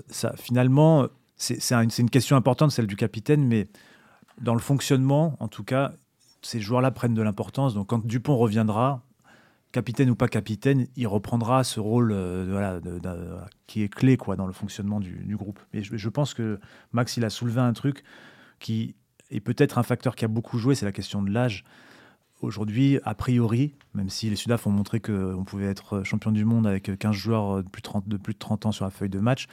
ça, 0.07 0.33
finalement, 0.38 1.05
c'est 1.38 1.72
une 1.72 2.10
question 2.10 2.36
importante, 2.36 2.72
celle 2.72 2.88
du 2.88 2.95
capitaine, 2.95 3.45
mais 3.45 3.67
dans 4.41 4.55
le 4.55 4.60
fonctionnement, 4.60 5.38
en 5.39 5.48
tout 5.48 5.63
cas, 5.63 5.93
ces 6.43 6.59
joueurs-là 6.59 6.91
prennent 6.91 7.13
de 7.13 7.21
l'importance. 7.21 7.73
Donc 7.73 7.88
quand 7.88 8.05
Dupont 8.05 8.38
reviendra, 8.38 9.03
capitaine 9.71 10.09
ou 10.09 10.15
pas 10.15 10.27
capitaine, 10.27 10.88
il 10.95 11.07
reprendra 11.07 11.63
ce 11.63 11.79
rôle 11.79 12.12
euh, 12.13 13.41
qui 13.67 13.83
est 13.83 13.89
clé 13.89 14.17
dans 14.38 14.45
le 14.45 14.53
fonctionnement 14.53 15.00
du, 15.00 15.35
groupe. 15.35 15.59
Et 15.73 15.81
je, 15.81 16.09
pense 16.09 16.33
que 16.33 16.59
Max, 16.93 17.17
il 17.17 17.25
a 17.25 17.29
soulevé 17.29 17.59
un 17.59 17.73
truc 17.73 18.03
qui 18.59 18.95
est 19.31 19.39
peut-être 19.39 19.79
un 19.79 19.83
facteur 19.83 20.15
qui 20.15 20.25
a 20.25 20.27
beaucoup 20.27 20.59
joué, 20.59 20.75
c'est 20.75 20.85
la 20.85 20.91
question 20.91 21.21
de 21.21 21.31
l'âge. 21.31 21.65
Aujourd'hui, 22.43 23.00
a 23.05 23.15
priori, 23.15 23.73
même 23.93 24.09
si 24.09 24.29
les 24.29 24.35
Sudaf 24.35 24.67
ont 24.67 24.69
montré 24.69 25.00
qu'on 25.00 25.45
pouvait 25.45 25.67
être 25.67 26.03
champion 26.03 26.29
du 26.29 26.43
monde 26.43 26.67
avec 26.67 26.91
15 27.00 27.15
joueurs 27.15 27.63
de 27.63 27.69
plus 27.69 27.81
de, 27.81 27.85
30, 27.85 28.05
de 28.09 28.17
plus 28.17 28.33
de 28.33 28.39
30 28.39 28.65
ans 28.65 28.73
sur 28.73 28.83
la 28.83 28.91
feuille 28.91 29.07
de 29.07 29.19
match, 29.19 29.47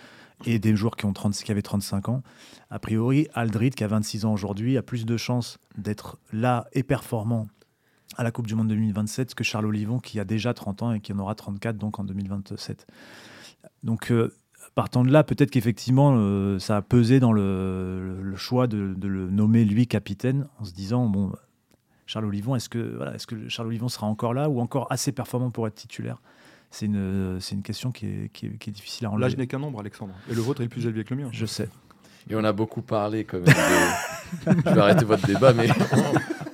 et 0.45 0.59
des 0.59 0.75
joueurs 0.75 0.97
qui, 0.97 1.07
ont 1.07 1.13
30, 1.13 1.35
qui 1.35 1.53
avaient 1.53 1.63
35 1.63 2.09
ans. 2.09 2.23
A 2.69 2.81
priori, 2.81 3.29
Aldrit, 3.33 3.71
qui 3.71 3.85
a 3.85 3.87
26 3.87 4.25
ans 4.25 4.33
aujourd'hui, 4.33 4.77
a 4.77 4.83
plus 4.83 5.07
de 5.07 5.17
chances 5.17 5.59
d'être 5.79 6.19
là 6.33 6.67
et 6.73 6.83
performant 6.83 7.47
à 8.17 8.25
la 8.25 8.33
Coupe 8.33 8.49
du 8.49 8.57
Monde 8.57 8.67
2027 8.67 9.37
que 9.37 9.45
Charles 9.45 9.67
Olivon, 9.67 10.01
qui 10.01 10.19
a 10.19 10.25
déjà 10.25 10.53
30 10.53 10.83
ans 10.83 10.93
et 10.93 10.99
qui 10.99 11.13
en 11.13 11.19
aura 11.21 11.37
34 11.37 11.79
donc 11.79 12.01
en 12.01 12.05
2027. 12.05 12.89
Donc, 13.85 14.11
euh, 14.11 14.35
partant 14.75 15.05
de 15.05 15.13
là, 15.13 15.23
peut-être 15.23 15.53
qu'effectivement, 15.53 16.15
euh, 16.17 16.59
ça 16.59 16.79
a 16.79 16.83
pesé 16.83 17.21
dans 17.21 17.33
le, 17.33 18.35
choix 18.35 18.67
de, 18.67 18.97
le 19.01 19.31
nommer 19.31 19.65
lui 19.65 19.87
capitaine, 19.87 20.49
en 20.59 20.65
se 20.65 20.73
disant, 20.73 21.07
bon, 21.07 21.31
Charles 22.11 22.25
Olivon, 22.25 22.57
est-ce 22.57 22.69
que, 22.69 22.97
voilà, 22.97 23.15
est-ce 23.15 23.25
que 23.29 23.49
Charles 23.49 23.69
Olivon 23.69 23.89
sera 23.89 24.09
encore 24.09 24.35
là 24.35 24.49
ou 24.49 24.59
encore 24.59 24.91
assez 24.91 25.13
performant 25.13 25.51
pour 25.51 25.69
être 25.69 25.77
titulaire? 25.77 26.21
C'est 26.73 26.87
une, 26.87 27.39
c'est 27.41 27.55
une 27.55 27.63
question 27.63 27.93
qui 27.93 28.07
est, 28.07 28.33
qui, 28.33 28.47
est, 28.47 28.71
difficile 28.71 29.07
à 29.07 29.11
enlever. 29.11 29.23
L'âge 29.23 29.37
n'est 29.37 29.47
qu'un 29.47 29.61
nombre, 29.61 29.79
Alexandre. 29.79 30.13
Et 30.29 30.35
le 30.35 30.41
vôtre 30.41 30.61
est 30.61 30.67
plus 30.67 30.87
élevé 30.87 31.05
que 31.05 31.15
le 31.15 31.23
mien. 31.23 31.29
Je 31.31 31.47
sais. 31.47 31.69
Et 32.29 32.35
on 32.35 32.43
a 32.43 32.53
beaucoup 32.53 32.83
parlé 32.83 33.23
quand 33.23 33.37
même 33.37 33.47
de... 33.47 33.53
Je 34.67 34.75
vais 34.75 34.81
arrêter 34.81 35.05
votre 35.05 35.25
débat, 35.25 35.53
mais 35.53 35.69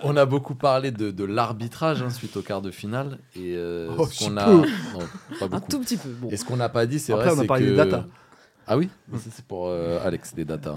on, 0.03 0.15
a 0.19 0.27
beaucoup 0.27 0.55
parlé 0.55 0.91
de, 0.91 1.11
de 1.11 1.25
l'arbitrage 1.25 2.03
hein, 2.03 2.11
suite 2.11 2.37
au 2.37 2.43
quart 2.43 2.61
de 2.61 2.71
finale. 2.71 3.19
Et 3.35 3.55
euh, 3.57 3.89
oh, 3.97 4.07
ce 4.07 4.27
qu'on 4.27 4.37
a... 4.37 4.47
Non, 4.47 4.63
pas 5.41 5.49
beaucoup. 5.49 5.55
Un 5.55 5.61
tout 5.61 5.81
petit 5.81 5.97
peu. 5.97 6.11
Bon. 6.11 6.29
Et 6.29 6.37
ce 6.37 6.45
qu'on 6.45 6.57
n'a 6.59 6.69
pas 6.69 6.85
dit, 6.85 6.99
c'est 6.99 7.15
vrai, 7.15 7.31
on 7.35 7.39
a 7.39 7.45
parlé 7.47 7.65
des 7.71 7.77
data. 7.77 8.05
Ah 8.67 8.77
oui? 8.77 8.91
C'est 9.19 9.47
pour 9.47 9.69
euh, 9.69 10.05
Alex, 10.05 10.35
des 10.35 10.45
data. 10.45 10.75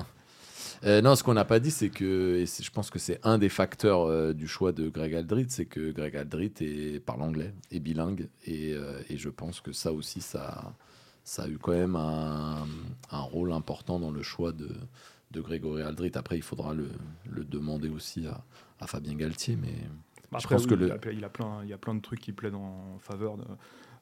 Euh, 0.86 1.02
non, 1.02 1.16
ce 1.16 1.24
qu'on 1.24 1.34
n'a 1.34 1.46
pas 1.46 1.60
dit, 1.60 1.72
c'est 1.72 1.90
que, 1.90 2.38
et 2.38 2.46
je 2.46 2.72
pense 2.72 2.90
que 2.90 3.00
c'est 3.00 3.20
un 3.26 3.38
des 3.38 3.50
facteurs 3.50 4.02
euh, 4.02 4.34
du 4.34 4.48
choix 4.48 4.72
de 4.72 4.90
Greg 4.90 5.14
Aldrit, 5.14 5.48
c'est 5.50 5.66
que 5.66 5.92
Greg 5.92 6.16
Aldrit 6.16 6.54
est, 6.62 7.04
parle 7.04 7.22
anglais, 7.22 7.54
est 7.72 7.80
bilingue, 7.80 8.30
et, 8.46 8.74
euh, 8.74 9.02
et, 9.10 9.18
je 9.18 9.30
pense 9.30 9.60
que 9.60 9.74
ça 9.74 9.92
aussi, 9.92 10.22
ça, 10.22 10.74
ça 11.24 11.44
a 11.44 11.48
eu 11.48 11.58
quand 11.58 11.74
même 11.74 11.96
un, 11.96 12.66
un 13.12 13.22
rôle 13.22 13.52
important 13.52 14.00
dans 14.00 14.12
le 14.12 14.22
choix 14.22 14.54
de, 14.54 14.70
de 15.32 15.42
Grégory 15.42 15.82
Aldrit. 15.82 16.12
Après, 16.16 16.38
il 16.38 16.44
faudra 16.44 16.74
le, 16.74 16.90
le 17.30 17.44
demander 17.44 17.90
aussi 17.90 18.26
à, 18.26 18.42
à, 18.80 18.88
Fabien 18.88 19.16
Galtier, 19.16 19.58
mais 19.58 19.74
je 20.40 20.48
pense 20.48 20.66
que 20.66 20.76
le... 20.76 20.98
il, 21.12 21.24
a 21.26 21.30
plein, 21.30 21.60
il 21.64 21.70
y 21.70 21.74
a 21.74 21.78
plein 21.78 21.96
de 21.96 22.02
trucs 22.02 22.22
qui 22.22 22.32
plaident 22.32 22.56
en 22.56 23.00
faveur 23.00 23.36
de 23.36 23.44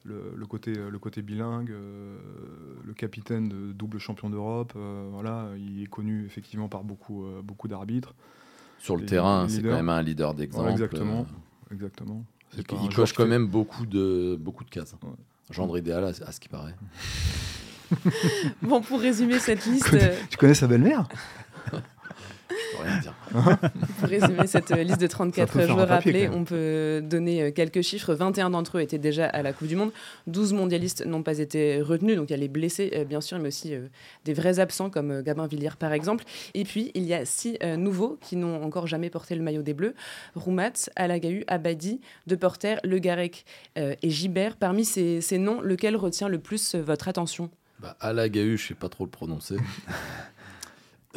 le, 0.08 0.46
côté, 0.46 0.72
le 0.74 0.98
côté 0.98 1.22
bilingue, 1.22 1.70
euh, 1.70 2.18
le 2.84 2.92
capitaine 2.94 3.48
de 3.48 3.72
double 3.72 3.98
champion 3.98 4.30
d'Europe. 4.30 4.72
Euh, 4.76 5.08
voilà, 5.12 5.48
il 5.56 5.82
est 5.82 5.86
connu 5.86 6.24
effectivement 6.26 6.68
par 6.68 6.84
beaucoup, 6.84 7.24
euh, 7.24 7.42
beaucoup 7.42 7.68
d'arbitres. 7.68 8.14
Sur 8.78 8.96
le 8.96 9.04
terrain, 9.04 9.48
c'est 9.48 9.62
quand 9.62 9.68
même 9.68 9.88
un 9.88 10.02
leader 10.02 10.34
d'exemple. 10.34 10.70
exactement. 10.70 11.26
exactement. 11.72 12.24
Il, 12.56 12.94
coche 12.94 13.12
quand 13.12 13.26
même 13.26 13.46
beaucoup 13.46 13.86
de, 13.86 14.36
beaucoup 14.40 14.64
de 14.64 14.70
cases. 14.70 14.94
Genre 15.50 15.76
idéal 15.76 16.04
à, 16.04 16.08
à 16.08 16.32
ce 16.32 16.40
qui 16.40 16.48
paraît. 16.48 16.74
bon, 18.62 18.80
pour 18.80 19.00
résumer 19.00 19.38
cette 19.38 19.66
liste. 19.66 19.96
Tu 20.30 20.36
connais 20.36 20.54
sa 20.54 20.66
belle-mère? 20.66 21.08
Pour 23.30 24.08
résumer 24.08 24.46
cette 24.46 24.70
euh, 24.70 24.82
liste 24.82 25.00
de 25.00 25.06
34 25.06 25.66
joueurs 25.66 25.88
rappelés, 25.88 26.28
on 26.28 26.44
peut 26.44 27.02
donner 27.02 27.42
euh, 27.42 27.50
quelques 27.50 27.82
chiffres. 27.82 28.14
21 28.14 28.50
d'entre 28.50 28.78
eux 28.78 28.80
étaient 28.80 28.98
déjà 28.98 29.26
à 29.26 29.42
la 29.42 29.52
Coupe 29.52 29.68
du 29.68 29.76
Monde. 29.76 29.92
12 30.26 30.54
mondialistes 30.54 31.04
n'ont 31.04 31.22
pas 31.22 31.38
été 31.38 31.82
retenus. 31.82 32.16
Donc 32.16 32.30
il 32.30 32.32
y 32.32 32.34
a 32.34 32.38
les 32.38 32.48
blessés, 32.48 32.92
euh, 32.94 33.04
bien 33.04 33.20
sûr, 33.20 33.38
mais 33.38 33.48
aussi 33.48 33.74
des 34.24 34.34
vrais 34.34 34.60
absents 34.60 34.90
comme 34.90 35.22
Gabin 35.22 35.46
Villiers, 35.46 35.76
par 35.78 35.92
exemple. 35.92 36.24
Et 36.54 36.64
puis, 36.64 36.90
il 36.94 37.04
y 37.04 37.14
a 37.14 37.24
six 37.24 37.58
nouveaux 37.76 38.18
qui 38.20 38.36
n'ont 38.36 38.62
encore 38.62 38.86
jamais 38.86 39.10
porté 39.10 39.34
le 39.34 39.42
maillot 39.42 39.62
des 39.62 39.74
Bleus. 39.74 39.94
Roumat, 40.34 40.72
Alagahu, 40.96 41.44
Abadi, 41.48 42.00
Deporter, 42.26 42.80
Le 42.84 42.98
Garec 42.98 43.44
et 43.76 44.10
Gibert. 44.10 44.56
Parmi 44.56 44.84
ces, 44.84 45.38
noms, 45.38 45.60
lequel 45.60 45.96
retient 45.96 46.28
le 46.28 46.38
plus 46.38 46.74
votre 46.74 47.08
attention? 47.08 47.50
Bah, 47.80 47.96
Alagahu, 48.00 48.56
je 48.56 48.64
ne 48.64 48.68
sais 48.68 48.74
pas 48.74 48.88
trop 48.88 49.04
le 49.04 49.10
prononcer. 49.10 49.56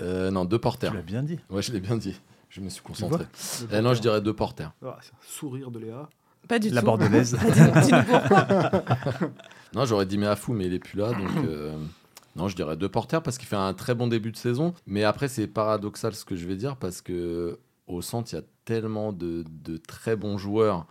Euh, 0.02 0.32
non, 0.32 0.46
deux 0.46 0.60
porteurs. 0.60 0.92
Tu 0.92 0.98
l'as 0.98 1.04
bien 1.04 1.24
dit. 1.24 1.40
Ouais, 1.50 1.62
je 1.62 1.72
l'ai 1.72 1.80
bien 1.80 1.98
dit. 1.98 2.20
Je 2.50 2.62
me 2.62 2.70
suis 2.70 2.82
concentré. 2.82 3.26
Euh, 3.72 3.82
non, 3.82 3.94
je 3.94 4.02
dirais 4.02 4.22
deux 4.22 4.34
porteurs. 4.34 4.74
Ah, 4.86 4.98
sourire 5.26 5.72
de 5.72 5.80
Léa. 5.80 6.10
Pas 6.48 6.60
du 6.60 6.70
La 6.70 6.82
tout. 6.82 6.88
bordelaise. 6.88 7.38
non, 9.74 9.86
j'aurais 9.86 10.06
dit 10.06 10.20
fou 10.36 10.54
mais 10.54 10.66
il 10.66 10.74
est 10.74 10.80
plus 10.80 10.98
là. 10.98 11.14
Donc, 11.14 11.46
euh, 11.46 11.78
non, 12.36 12.48
je 12.48 12.56
dirais 12.56 12.76
deux 12.76 12.90
porteurs 12.90 13.24
parce 13.24 13.38
qu'il 13.38 13.48
fait 13.48 13.56
un 13.56 13.74
très 13.74 13.96
bon 13.96 14.08
début 14.08 14.32
de 14.32 14.38
saison. 14.38 14.74
Mais 14.86 15.04
après, 15.04 15.28
c'est 15.28 15.48
paradoxal 15.48 16.14
ce 16.14 16.26
que 16.26 16.36
je 16.36 16.46
vais 16.46 16.56
dire 16.56 16.76
parce 16.78 17.02
que 17.02 17.60
au 17.88 18.02
centre, 18.02 18.32
il 18.34 18.36
y 18.36 18.40
a 18.40 18.44
tellement 18.66 19.14
de, 19.14 19.44
de 19.64 19.78
très 19.78 20.16
bons 20.16 20.38
joueurs 20.38 20.86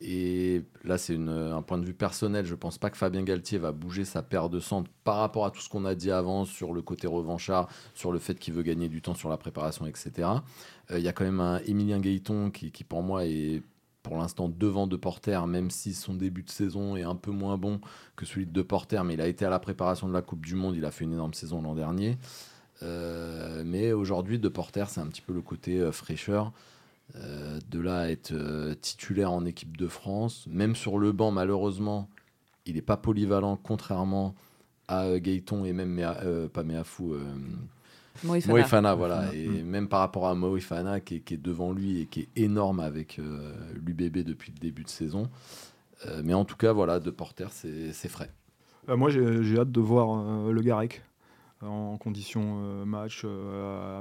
et 0.00 0.62
là, 0.84 0.98
c'est 0.98 1.16
un 1.16 1.62
point 1.62 1.78
de 1.78 1.86
vue 1.86 1.94
personnel. 1.94 2.44
Je 2.44 2.54
pense 2.54 2.76
pas 2.76 2.90
que 2.90 2.98
Fabien 2.98 3.22
Galtier 3.22 3.58
va 3.58 3.72
bouger 3.72 4.04
sa 4.04 4.22
paire 4.22 4.50
de 4.50 4.60
centre 4.60 4.90
par 5.04 5.16
rapport 5.16 5.46
à 5.46 5.50
tout 5.50 5.60
ce 5.60 5.70
qu'on 5.70 5.86
a 5.86 5.94
dit 5.94 6.10
avant 6.10 6.44
sur 6.44 6.74
le 6.74 6.82
côté 6.82 7.06
revanchard, 7.06 7.68
sur 7.94 8.12
le 8.12 8.18
fait 8.18 8.38
qu'il 8.38 8.52
veut 8.52 8.62
gagner 8.62 8.88
du 8.88 9.00
temps 9.00 9.14
sur 9.14 9.30
la 9.30 9.38
préparation, 9.38 9.86
etc. 9.86 10.28
Euh, 10.90 10.98
il 10.98 11.04
y 11.04 11.08
a 11.08 11.12
quand 11.12 11.24
même 11.24 11.40
un 11.40 11.60
Emilien 11.60 11.98
Gaëton 11.98 12.50
qui, 12.50 12.70
pour 12.84 13.02
moi, 13.02 13.24
est 13.24 13.62
pour 14.02 14.18
l'instant 14.18 14.48
devant 14.48 14.86
de 14.86 14.96
Porter, 14.96 15.46
même 15.48 15.70
si 15.70 15.92
son 15.92 16.14
début 16.14 16.44
de 16.44 16.50
saison 16.50 16.94
est 16.94 17.02
un 17.02 17.16
peu 17.16 17.32
moins 17.32 17.56
bon 17.56 17.80
que 18.14 18.24
celui 18.24 18.46
de 18.46 18.52
De 18.52 18.62
Porter, 18.62 19.02
mais 19.02 19.14
il 19.14 19.20
a 19.20 19.26
été 19.26 19.44
à 19.44 19.50
la 19.50 19.58
préparation 19.58 20.06
de 20.06 20.12
la 20.12 20.22
Coupe 20.22 20.46
du 20.46 20.54
Monde, 20.54 20.76
il 20.76 20.84
a 20.84 20.92
fait 20.92 21.04
une 21.04 21.14
énorme 21.14 21.34
saison 21.34 21.60
l'an 21.60 21.74
dernier. 21.74 22.16
Euh, 22.82 23.62
mais 23.66 23.92
aujourd'hui, 23.92 24.38
De 24.38 24.48
Porter, 24.48 24.84
c'est 24.88 25.00
un 25.00 25.06
petit 25.06 25.22
peu 25.22 25.32
le 25.32 25.42
côté 25.42 25.80
euh, 25.80 25.90
fraîcheur. 25.90 26.52
Euh, 27.14 27.60
de 27.70 27.80
là 27.80 28.00
à 28.00 28.08
être 28.08 28.32
euh, 28.32 28.74
titulaire 28.74 29.30
en 29.30 29.44
équipe 29.44 29.76
de 29.76 29.86
France, 29.86 30.46
même 30.50 30.74
sur 30.74 30.98
le 30.98 31.12
banc, 31.12 31.30
malheureusement, 31.30 32.10
il 32.66 32.74
n'est 32.74 32.82
pas 32.82 32.96
polyvalent, 32.96 33.56
contrairement 33.62 34.34
à 34.88 35.04
euh, 35.04 35.18
Gaëton 35.20 35.64
et 35.64 35.72
même 35.72 36.00
pas 36.52 36.64
Meafou. 36.64 37.14
Moïfana. 38.24 38.94
voilà. 38.94 39.32
Et 39.32 39.46
mm. 39.46 39.62
même 39.64 39.88
par 39.88 40.00
rapport 40.00 40.26
à 40.26 40.34
Moïfana, 40.34 41.00
qui, 41.00 41.20
qui, 41.20 41.34
est 41.34 41.42
devant 41.42 41.72
lui 41.72 42.00
et 42.00 42.06
qui 42.06 42.22
est 42.22 42.28
énorme 42.36 42.80
avec 42.80 43.18
l'UBB 43.74 44.18
depuis 44.18 44.52
le 44.52 44.58
début 44.58 44.84
de 44.84 44.88
saison. 44.88 45.30
mais 46.24 46.34
en 46.34 46.44
tout 46.44 46.56
cas, 46.56 46.72
voilà, 46.72 46.98
de 46.98 47.10
Porter, 47.10 47.46
c'est 47.50 48.08
frais. 48.08 48.30
moi, 48.88 49.10
j'ai 49.10 49.58
hâte 49.58 49.70
de 49.70 49.80
voir 49.80 50.50
le 50.50 50.60
Garec 50.60 51.02
en 51.62 51.96
condition 51.96 52.84
match, 52.84 53.24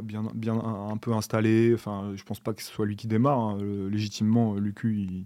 bien, 0.03 0.23
bien 0.33 0.55
un, 0.55 0.97
peu 0.97 1.13
installé. 1.13 1.71
Enfin, 1.73 2.11
je 2.15 2.23
pense 2.23 2.39
pas 2.39 2.53
que 2.53 2.61
ce 2.61 2.71
soit 2.71 2.85
lui 2.85 2.95
qui 2.95 3.07
démarre. 3.07 3.39
Hein. 3.39 3.57
légitimement, 3.89 4.55
Lucu, 4.55 5.25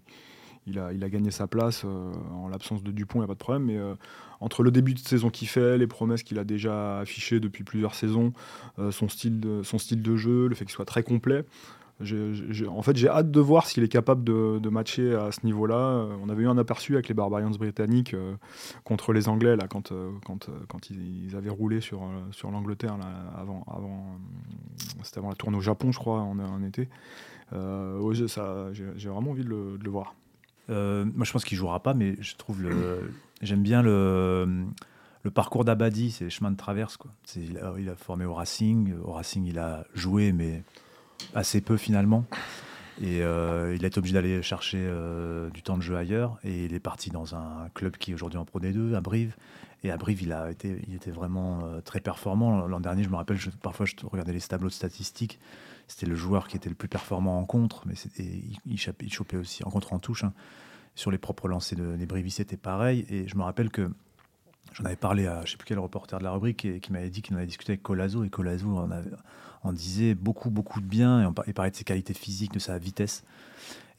il, 0.70 0.80
a, 0.80 0.94
il 0.94 1.04
a 1.04 1.10
gagné 1.10 1.32
sa 1.32 1.48
place 1.48 1.84
euh, 1.86 2.12
en 2.32 2.48
l'absence 2.48 2.84
de 2.84 2.92
Dupont, 2.92 3.20
il 3.20 3.22
n'y 3.22 3.26
a 3.26 3.28
pas 3.28 3.34
de 3.34 3.40
problème. 3.40 3.64
Mais 3.64 3.78
euh, 3.78 3.96
entre 4.40 4.64
le 4.64 4.72
début 4.72 4.94
de 4.94 5.00
saison 5.00 5.30
qu'il 5.30 5.48
fait, 5.48 5.78
les 5.78 5.88
promesses 5.88 6.24
qu'il 6.24 6.40
a 6.40 6.44
déjà 6.44 7.00
affichées 7.00 7.40
depuis 7.40 7.64
plusieurs 7.64 7.96
saisons, 7.96 8.34
euh, 8.78 8.92
son, 8.92 9.10
style 9.10 9.42
son 9.64 9.78
style 9.78 10.02
de 10.02 10.16
jeu, 10.16 10.48
le 10.48 10.56
fait 10.56 10.66
qu'il 10.66 10.74
soit 10.74 10.86
très 10.86 11.04
complet, 11.04 11.46
en 12.02 12.82
fait, 12.82 12.96
j'ai 12.96 13.10
hâte 13.10 13.32
de 13.32 13.40
voir 13.40 13.66
s'il 13.66 13.84
est 13.84 13.90
capable 13.90 14.24
de, 14.24 14.70
matcher 14.70 15.16
à 15.16 15.32
ce 15.32 15.46
niveau-là. 15.46 16.08
On 16.22 16.30
avait 16.30 16.44
eu 16.44 16.48
un 16.48 16.58
aperçu 16.58 16.94
avec 16.94 17.08
les 17.08 17.14
Barbarians 17.14 17.50
britanniques 17.52 18.16
contre 18.84 19.14
les 19.14 19.28
Anglais 19.28 19.56
là, 19.56 19.68
quand, 19.68 19.92
quand, 20.26 20.50
quand 20.68 20.90
ils, 20.90 21.36
avaient 21.36 21.50
roulé 21.50 21.82
sur, 21.82 22.02
sur 22.32 22.52
l'Angleterre 22.52 22.98
avant, 23.38 23.64
avant, 23.68 24.18
c'était 25.04 25.20
avant 25.20 25.30
la 25.30 25.36
tournée 25.36 25.58
au 25.58 25.62
Japon, 25.62 25.92
je 25.92 26.00
crois, 26.00 26.22
en, 26.22 26.64
été. 26.64 26.88
j'ai 27.52 29.10
vraiment 29.10 29.32
envie 29.32 29.44
de 29.44 29.50
le 29.50 29.90
voir. 29.90 30.16
Euh, 30.70 31.06
moi, 31.16 31.26
je 31.26 31.32
pense 31.32 31.46
qu'il 31.46 31.58
jouera 31.58 31.82
pas, 31.82 31.94
mais 31.94 32.16
je 32.20 32.36
trouve 32.36 32.62
le. 32.62 33.12
J'aime 33.42 33.64
bien 33.64 33.82
le, 33.82 34.66
le 35.24 35.32
parcours 35.32 35.66
d'Abadi, 35.66 36.12
c'est 36.12 36.26
le 36.26 36.30
chemin 36.30 36.52
de 36.52 36.58
traverse. 36.58 36.98
Quoi. 36.98 37.12
Il, 37.36 37.58
a, 37.58 37.96
formé 37.96 38.26
au 38.26 38.34
Racing. 38.34 38.94
Au 39.04 39.14
Racing, 39.14 39.46
il 39.46 39.60
a 39.60 39.86
joué, 39.96 40.32
mais 40.32 40.64
assez 41.36 41.62
peu 41.62 41.78
finalement. 41.78 42.26
Et 43.02 43.22
euh, 43.22 43.76
il 43.76 43.86
a 43.86 43.88
été 43.88 43.98
obligé 43.98 44.14
d'aller 44.14 44.42
chercher 44.42 44.80
euh, 44.82 45.50
du 45.52 45.64
temps 45.64 45.78
de 45.78 45.82
jeu 45.82 45.96
ailleurs. 45.96 46.38
Et 46.44 46.66
il 46.66 46.74
est 46.74 46.80
parti 46.80 47.10
dans 47.10 47.36
un 47.36 47.70
club 47.74 47.98
qui 47.98 48.12
est 48.12 48.14
aujourd'hui 48.14 48.38
en 48.38 48.46
Pro 48.46 48.60
D2, 48.60 48.94
à 48.96 49.02
Brive. 49.02 49.36
Et 49.84 49.92
à 49.92 49.98
Brive, 49.98 50.22
il, 50.22 50.34
a 50.34 50.52
été, 50.52 50.82
il 50.88 50.96
était 50.96 51.12
vraiment 51.12 51.62
très 51.86 52.02
performant. 52.02 52.68
L'an 52.68 52.82
dernier, 52.82 53.04
je 53.04 53.10
me 53.10 53.16
rappelle, 53.16 53.38
parfois, 53.62 53.86
je 53.86 53.94
regardais 54.06 54.34
les 54.34 54.42
tableaux 54.42 54.68
de 54.68 54.74
statistiques 54.74 55.40
c'était 55.90 56.06
le 56.06 56.16
joueur 56.16 56.48
qui 56.48 56.56
était 56.56 56.70
le 56.70 56.76
plus 56.76 56.88
performant 56.88 57.40
en 57.40 57.46
contre, 57.46 57.86
mais 57.88 57.96
il, 58.20 58.58
il, 58.66 58.78
chopait 58.78 59.38
aussi 59.38 59.64
en 59.66 59.72
contre 59.72 59.94
en 59.94 60.00
touche. 60.00 60.24
Hein. 60.24 60.34
Sur 60.96 61.12
les 61.12 61.18
propres 61.18 61.48
lancers 61.48 61.78
de 61.78 62.06
Brivis, 62.06 62.32
c'était 62.32 62.58
pareil. 62.58 63.06
Et 63.10 63.28
je 63.28 63.36
me 63.36 63.44
rappelle 63.44 63.70
que 63.72 63.90
j'en 64.74 64.86
avais 64.86 64.96
parlé 64.96 65.28
à 65.28 65.38
je 65.38 65.42
ne 65.42 65.48
sais 65.48 65.58
plus 65.58 65.66
quel 65.66 65.80
reporter 65.80 66.20
de 66.20 66.24
la 66.24 66.32
rubrique 66.32 66.58
qui, 66.58 66.80
qui 66.80 66.92
m'avait 66.92 67.10
dit 67.10 67.22
qu'il 67.22 67.36
en 67.36 67.38
avait 67.38 67.48
discuté 67.48 67.74
avec 67.74 67.84
Colazo. 67.84 68.24
Et 68.24 68.30
Colazo 68.30 68.78
en, 68.78 68.90
en, 69.64 69.74
disait 69.74 70.16
beaucoup, 70.16 70.50
beaucoup 70.50 70.82
de 70.82 70.86
bien. 70.86 71.22
Et 71.22 71.26
on, 71.26 71.34
il 71.48 71.54
parlait 71.54 71.72
de 71.72 71.76
ses 71.76 71.84
qualités 71.84 72.14
physiques, 72.14 72.54
de 72.54 72.60
sa 72.60 72.78
vitesse. 72.78 73.24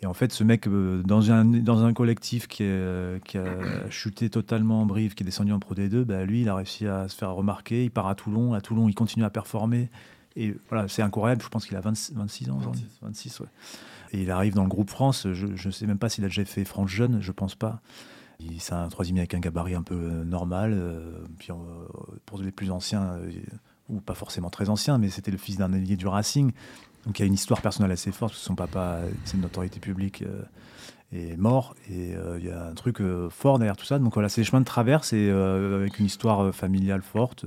Et 0.03 0.07
en 0.07 0.15
fait, 0.15 0.33
ce 0.33 0.45
mec, 0.45 0.67
euh, 0.67 1.03
dans 1.03 1.31
un, 1.31 1.45
dans 1.45 1.85
un 1.85 1.93
collectif 1.93 2.49
qui, 2.49 2.63
est, 2.63 3.23
qui 3.25 3.37
a 3.37 3.91
chuté 3.91 4.31
totalement 4.31 4.83
en 4.83 4.87
brive, 4.87 5.15
qui 5.15 5.23
est 5.23 5.27
descendu 5.27 5.53
en 5.53 5.59
Pro 5.59 5.75
D2, 5.75 6.05
bah, 6.05 6.25
lui, 6.25 6.43
il 6.43 6.49
a 6.49 6.55
réussi 6.55 6.87
à 6.87 7.09
se 7.09 7.17
faire 7.17 7.33
remarquer. 7.35 7.85
Il 7.85 7.91
part 7.91 8.07
à 8.07 8.15
Toulon. 8.15 8.55
À 8.55 8.61
Toulon, 8.61 8.89
il 8.89 8.95
continue 8.95 9.25
à 9.25 9.31
performer. 9.31 9.91
Et 10.37 10.55
voilà, 10.71 10.89
c'est 10.89 11.03
incroyable. 11.03 11.43
Je 11.43 11.49
pense 11.49 11.67
qu'il 11.67 11.77
a 11.77 11.81
26 11.81 12.51
ans 12.51 12.59
26. 13.03 13.41
ouais. 13.41 13.47
Et 14.13 14.23
il 14.23 14.31
arrive 14.31 14.55
dans 14.55 14.63
le 14.63 14.69
groupe 14.69 14.91
France. 14.91 15.27
Je 15.33 15.47
ne 15.47 15.73
sais 15.73 15.87
même 15.87 15.99
pas 15.99 16.09
s'il 16.09 16.25
a 16.25 16.29
déjà 16.29 16.45
fait 16.45 16.65
France 16.65 16.91
Jeune, 16.91 17.21
je 17.21 17.33
pense 17.33 17.55
pas. 17.55 17.81
C'est 18.59 18.75
un 18.75 18.89
troisième 18.89 19.19
avec 19.19 19.35
un 19.35 19.41
gabarit 19.41 19.75
un 19.75 19.83
peu 19.83 19.95
euh, 19.95 20.25
normal. 20.25 20.73
Euh, 20.75 21.25
puis, 21.39 21.51
euh, 21.51 21.55
pour 22.27 22.39
les 22.39 22.53
plus 22.53 22.71
anciens, 22.71 23.19
ou 23.89 24.01
pas 24.01 24.15
forcément 24.15 24.51
très 24.51 24.69
anciens, 24.69 24.99
mais 24.99 25.09
c'était 25.09 25.31
le 25.31 25.39
fils 25.39 25.57
d'un 25.57 25.73
allié 25.73 25.97
du 25.97 26.07
Racing. 26.07 26.53
Donc 27.07 27.19
il 27.19 27.23
y 27.23 27.25
a 27.25 27.27
une 27.27 27.35
histoire 27.35 27.63
personnelle 27.63 27.93
assez 27.93 28.13
forte, 28.13 28.33
parce 28.33 28.41
que 28.41 28.47
son 28.47 28.55
papa, 28.55 29.01
c'est 29.25 29.37
une 29.37 29.45
autorité 29.45 29.81
publique, 29.81 30.23
est 31.13 31.37
mort. 31.39 31.75
Et 31.91 32.15
il 32.39 32.45
y 32.45 32.51
a 32.51 32.67
un 32.67 32.75
truc 32.75 33.03
fort 33.31 33.59
derrière 33.59 33.77
tout 33.77 33.87
ça. 33.87 33.99
Donc 33.99 34.13
voilà, 34.13 34.29
c'est 34.29 34.43
les 34.43 34.45
chemins 34.45 34.61
de 34.61 34.67
traverse 34.67 35.15
et 35.15 35.31
avec 35.31 35.99
une 35.99 36.05
histoire 36.05 36.55
familiale 36.55 37.01
forte 37.01 37.47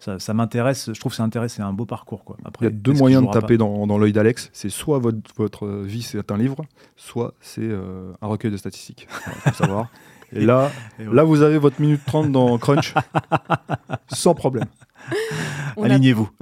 ça, 0.00 0.34
m'intéresse. 0.34 0.90
Je 0.92 0.98
trouve 0.98 1.12
que 1.12 1.16
c'est 1.16 1.22
intéressant, 1.22 1.62
un 1.62 1.74
beau 1.74 1.84
parcours. 1.84 2.24
Quoi. 2.24 2.36
Après, 2.44 2.66
Il 2.66 2.68
y 2.70 2.72
a 2.72 2.74
deux 2.74 2.94
moyens 2.94 3.24
de 3.24 3.30
taper 3.30 3.58
dans, 3.58 3.86
dans 3.86 3.98
l'œil 3.98 4.12
d'Alex. 4.12 4.48
C'est 4.54 4.70
soit 4.70 4.98
votre, 4.98 5.18
votre 5.36 5.68
vie, 5.68 6.02
c'est 6.02 6.30
un 6.32 6.38
livre, 6.38 6.64
soit 6.96 7.34
c'est 7.40 7.70
un 7.70 8.26
recueil 8.26 8.50
de 8.50 8.56
statistiques. 8.56 9.06
faut 9.10 9.54
savoir. 9.54 9.88
Et 10.32 10.44
là, 10.44 10.70
là, 10.98 11.24
vous 11.24 11.42
avez 11.42 11.58
votre 11.58 11.80
minute 11.80 12.02
30 12.06 12.30
dans 12.30 12.56
Crunch, 12.58 12.94
sans 14.08 14.34
problème. 14.34 14.66
Alignez-vous. 15.82 16.28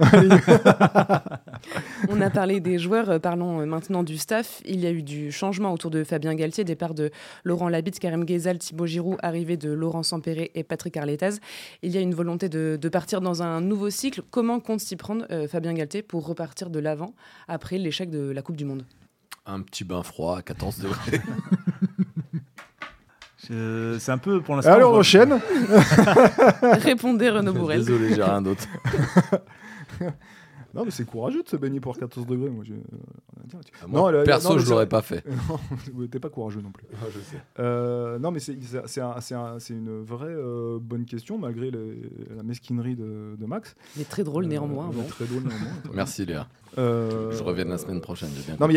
On 2.09 2.21
a 2.21 2.29
parlé 2.29 2.59
des 2.59 2.77
joueurs, 2.77 3.09
euh, 3.09 3.19
parlons 3.19 3.61
euh, 3.61 3.65
maintenant 3.65 4.03
du 4.03 4.17
staff. 4.17 4.61
Il 4.65 4.79
y 4.79 4.87
a 4.87 4.91
eu 4.91 5.03
du 5.03 5.31
changement 5.31 5.73
autour 5.73 5.91
de 5.91 6.03
Fabien 6.03 6.35
Galtier, 6.35 6.63
départ 6.63 6.93
de 6.93 7.11
Laurent 7.43 7.69
Labitte, 7.69 7.99
Karim 7.99 8.25
Ghezal, 8.25 8.57
Thibaut 8.57 8.85
Giroud, 8.85 9.17
arrivée 9.21 9.57
de 9.57 9.71
Laurent 9.71 10.03
Sampéré 10.03 10.51
et 10.55 10.63
Patrick 10.63 10.97
Arletaz. 10.97 11.39
Il 11.83 11.91
y 11.91 11.97
a 11.97 12.01
une 12.01 12.13
volonté 12.13 12.49
de, 12.49 12.77
partir 12.89 13.21
dans 13.21 13.43
un 13.43 13.61
nouveau 13.61 13.89
cycle. 13.89 14.21
Comment 14.31 14.59
compte 14.59 14.79
s'y 14.79 14.95
prendre 14.95 15.25
euh, 15.31 15.47
Fabien 15.47 15.73
Galtier 15.73 16.01
pour 16.01 16.25
repartir 16.25 16.69
de 16.69 16.79
l'avant 16.79 17.13
après 17.47 17.77
l'échec 17.77 18.09
de 18.09 18.31
la 18.31 18.41
Coupe 18.41 18.57
du 18.57 18.65
Monde? 18.65 18.83
Un 19.45 19.61
petit 19.61 19.83
bain 19.83 20.03
froid 20.03 20.37
à 20.37 20.41
14 20.41 20.79
degrés. 20.79 21.21
c'est 23.49 24.11
un 24.11 24.17
peu 24.17 24.41
pour 24.41 24.55
l'instant. 24.55 24.73
Allez, 24.73 24.83
on 24.83 24.95
enchaîne. 24.95 25.39
Répondez 26.61 27.29
Renaud 27.29 27.53
Bourrel. 27.53 27.79
Désolé, 27.79 28.13
j'ai 28.13 28.23
rien 28.23 28.41
d'autre. 28.41 28.65
non, 30.73 30.85
mais 30.85 30.91
c'est 30.91 31.05
courageux 31.05 31.43
de 31.43 31.49
se 31.49 31.55
baigner 31.55 31.79
pour 31.79 31.97
14 31.97 32.27
degrés. 32.27 32.49
Moi, 32.49 32.63
je... 32.65 32.73
Ah, 33.53 33.87
non, 33.87 34.11
perso, 34.23 34.59
je 34.59 34.69
l'aurais 34.69 34.87
pas 34.87 35.01
fait. 35.01 35.23
T'es 36.11 36.19
pas 36.19 36.29
courageux 36.29 36.61
non 36.61 36.71
plus. 36.71 36.85
Ah, 36.93 37.05
je 37.11 37.19
sais. 37.19 37.41
Euh, 37.59 38.19
non, 38.19 38.31
mais 38.31 38.39
c'est 38.39 38.53
une 39.73 40.03
vraie 40.03 40.27
euh, 40.29 40.77
bonne 40.79 41.05
question, 41.05 41.37
malgré 41.37 41.71
la 41.71 42.43
mesquinerie 42.43 42.95
de, 42.95 43.45
Max. 43.45 43.75
Mais 43.97 44.03
très 44.03 44.23
drôle 44.23 44.45
néanmoins. 44.45 44.89
Euh, 44.89 45.07
très 45.07 45.25
drôle 45.25 45.43
néanmoins. 45.43 45.73
Merci 45.93 46.25
Léa. 46.25 46.47
je 46.77 47.43
reviens 47.43 47.65
la 47.65 47.77
semaine 47.77 48.01
prochaine. 48.01 48.29
non, 48.59 48.67
mais 48.67 48.75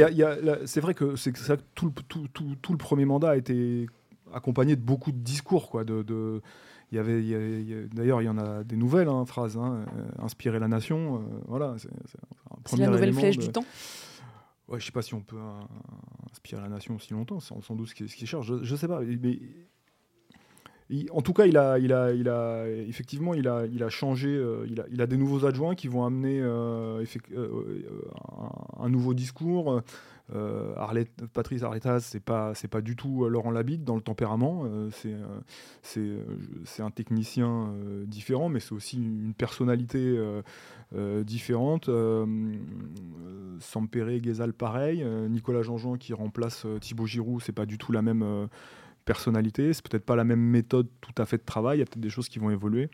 c'est 0.64 0.80
vrai 0.80 0.94
que 0.94 1.16
c'est 1.16 1.36
ça 1.36 1.56
tout, 1.74 1.92
tout, 2.08 2.26
tout, 2.32 2.56
tout, 2.60 2.72
le 2.72 2.78
premier 2.78 3.04
mandat 3.04 3.30
a 3.30 3.36
été 3.36 3.86
accompagné 4.32 4.76
de 4.76 4.80
beaucoup 4.80 5.12
de 5.12 5.18
discours. 5.18 5.70
Quoi, 5.70 5.84
de, 5.84 6.02
de 6.02 6.40
il 6.90 6.96
y 6.96 6.98
avait, 6.98 7.88
d'ailleurs, 7.92 8.20
il 8.20 8.26
y 8.26 8.28
en 8.28 8.36
a 8.38 8.64
des 8.64 8.76
nouvelles 8.76 9.08
hein, 9.08 9.24
phrases. 9.24 9.56
Hein, 9.56 9.86
euh, 9.96 10.24
inspirer 10.24 10.58
la 10.58 10.68
nation. 10.68 11.16
Euh, 11.16 11.40
voilà, 11.46 11.76
c'est 12.66 12.76
la 12.76 12.88
nouvelle 12.88 13.14
flèche 13.14 13.38
du 13.38 13.48
temps. 13.48 13.64
Ouais, 14.68 14.78
je 14.78 14.86
sais 14.86 14.92
pas 14.92 15.02
si 15.02 15.14
on 15.14 15.20
peut 15.20 15.38
inspirer 16.30 16.60
la 16.62 16.68
nation 16.68 16.96
aussi 16.96 17.12
longtemps, 17.12 17.40
sans, 17.40 17.60
sans 17.62 17.74
doute 17.74 17.88
ce 17.88 17.94
qui, 17.94 18.08
ce 18.08 18.16
qui 18.16 18.26
cherche. 18.26 18.46
Je, 18.46 18.62
je 18.62 18.76
sais 18.76 18.88
pas, 18.88 19.00
mais 19.02 19.38
en 21.10 21.22
tout 21.22 21.32
cas, 21.32 21.46
il 21.46 21.56
a, 21.56 21.78
il 21.78 21.92
a, 21.92 22.12
il 22.12 22.28
a, 22.28 22.68
effectivement, 22.68 23.34
il 23.34 23.48
a, 23.48 23.64
il 23.66 23.82
a 23.82 23.88
changé. 23.88 24.28
Euh, 24.28 24.66
il, 24.68 24.80
a, 24.80 24.84
il, 24.90 25.00
a, 25.00 25.06
des 25.06 25.16
nouveaux 25.16 25.46
adjoints 25.46 25.74
qui 25.74 25.88
vont 25.88 26.04
amener 26.04 26.40
euh, 26.40 27.04
euh, 27.34 27.82
un, 28.78 28.88
nouveau 28.88 29.14
discours. 29.14 29.80
Patrice 31.32 31.62
Arletas, 31.62 32.00
c'est 32.00 32.22
pas, 32.22 32.54
c'est 32.54 32.68
pas 32.68 32.80
du 32.80 32.96
tout 32.96 33.28
Laurent 33.28 33.50
Labitte 33.50 33.84
dans 33.84 33.96
le 33.96 34.00
tempérament. 34.00 34.64
c'est, 34.90 35.14
c'est, 35.82 36.82
un 36.82 36.90
technicien 36.90 37.74
différent, 38.06 38.48
mais 38.48 38.60
c'est 38.60 38.72
aussi 38.72 38.96
une 38.96 39.34
personnalité 39.34 40.18
différente. 41.24 41.90
Sampere, 43.60 44.20
Guézal, 44.20 44.52
pareil. 44.52 45.04
Nicolas 45.28 45.62
Jean-Jean 45.62 45.96
qui 45.96 46.12
remplace 46.12 46.66
Thibaut 46.80 47.06
Giroud, 47.06 47.42
c'est 47.42 47.52
pas 47.52 47.66
du 47.66 47.78
tout 47.78 47.92
la 47.92 48.02
même 48.02 48.48
personnalité, 49.04 49.72
c'est 49.72 49.86
peut-être 49.86 50.04
pas 50.04 50.16
la 50.16 50.24
même 50.24 50.40
méthode 50.40 50.88
tout 51.00 51.14
à 51.18 51.26
fait 51.26 51.38
de 51.38 51.44
travail, 51.44 51.78
il 51.78 51.80
y 51.80 51.82
a 51.82 51.86
peut-être 51.86 52.00
des 52.00 52.10
choses 52.10 52.28
qui 52.28 52.38
vont 52.38 52.50
évoluer. 52.50 52.88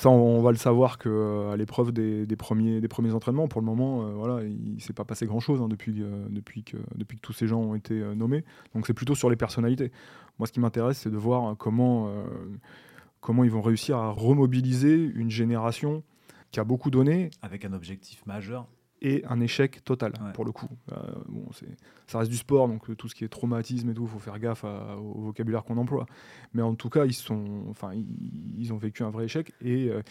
Ça, 0.00 0.08
on, 0.08 0.40
va 0.40 0.50
le 0.50 0.56
savoir 0.56 0.96
qu'à 0.96 1.10
euh, 1.10 1.56
l'épreuve 1.58 1.92
des, 1.92 2.24
premiers, 2.36 3.12
entraînements, 3.12 3.48
pour 3.48 3.60
le 3.60 3.66
moment, 3.66 4.06
euh, 4.06 4.12
voilà, 4.14 4.42
il 4.42 4.76
ne 4.76 4.80
s'est 4.80 4.94
pas 4.94 5.04
passé 5.04 5.26
grand-chose 5.26 5.60
hein, 5.60 5.68
depuis, 5.68 6.02
euh, 6.02 6.24
depuis, 6.30 6.64
que, 6.64 6.78
que 6.78 7.16
tous 7.20 7.34
ces 7.34 7.46
gens 7.46 7.60
ont 7.60 7.74
été 7.74 7.92
nommés. 8.16 8.42
Donc 8.74 8.86
c'est 8.86 8.94
plutôt 8.94 9.14
sur 9.14 9.28
les 9.28 9.36
personnalités. 9.36 9.92
Moi, 10.38 10.46
ce 10.46 10.52
qui 10.52 10.60
m'intéresse, 10.60 11.00
c'est 11.00 11.10
de 11.10 11.18
voir 11.18 11.54
comment 11.58 12.08
ils 13.44 13.50
vont 13.50 13.60
réussir 13.60 13.98
à 13.98 14.10
remobiliser 14.10 14.94
une 14.94 15.28
génération 15.28 16.02
qui 16.50 16.60
a 16.60 16.64
beaucoup 16.64 16.90
donné. 16.90 17.28
Avec 17.42 17.66
un 17.66 17.74
objectif 17.74 18.24
majeur 18.24 18.68
et 19.02 19.24
un 19.28 19.40
échec 19.40 19.82
total 19.84 20.12
pour 20.34 20.44
le 20.44 20.52
coup. 20.52 20.68
Euh, 20.92 20.96
bon, 21.28 21.46
ça 22.06 22.18
reste 22.18 22.30
du 22.30 22.36
sport, 22.36 22.68
donc 22.68 22.88
euh, 22.90 22.94
tout 22.94 23.08
ce 23.08 23.14
qui 23.14 23.24
est 23.24 23.28
traumatisme 23.28 23.90
et 23.90 23.94
tout, 23.94 24.04
il 24.04 24.08
faut 24.08 24.18
faire 24.18 24.38
gaffe 24.38 24.64
au 24.64 25.20
vocabulaire 25.20 25.64
qu'on 25.64 25.78
emploie. 25.78 26.06
Mais 26.54 26.62
en 26.62 26.74
tout 26.74 26.90
cas, 26.90 27.06
ils, 27.06 27.14
sont, 27.14 27.64
enfin, 27.68 27.92
ils, 28.58 28.72
ont 28.72 28.78
vécu 28.78 29.02
un 29.02 29.10
vrai 29.10 29.24
échec. 29.24 29.52
Et 29.62 29.88
euh, 29.88 30.02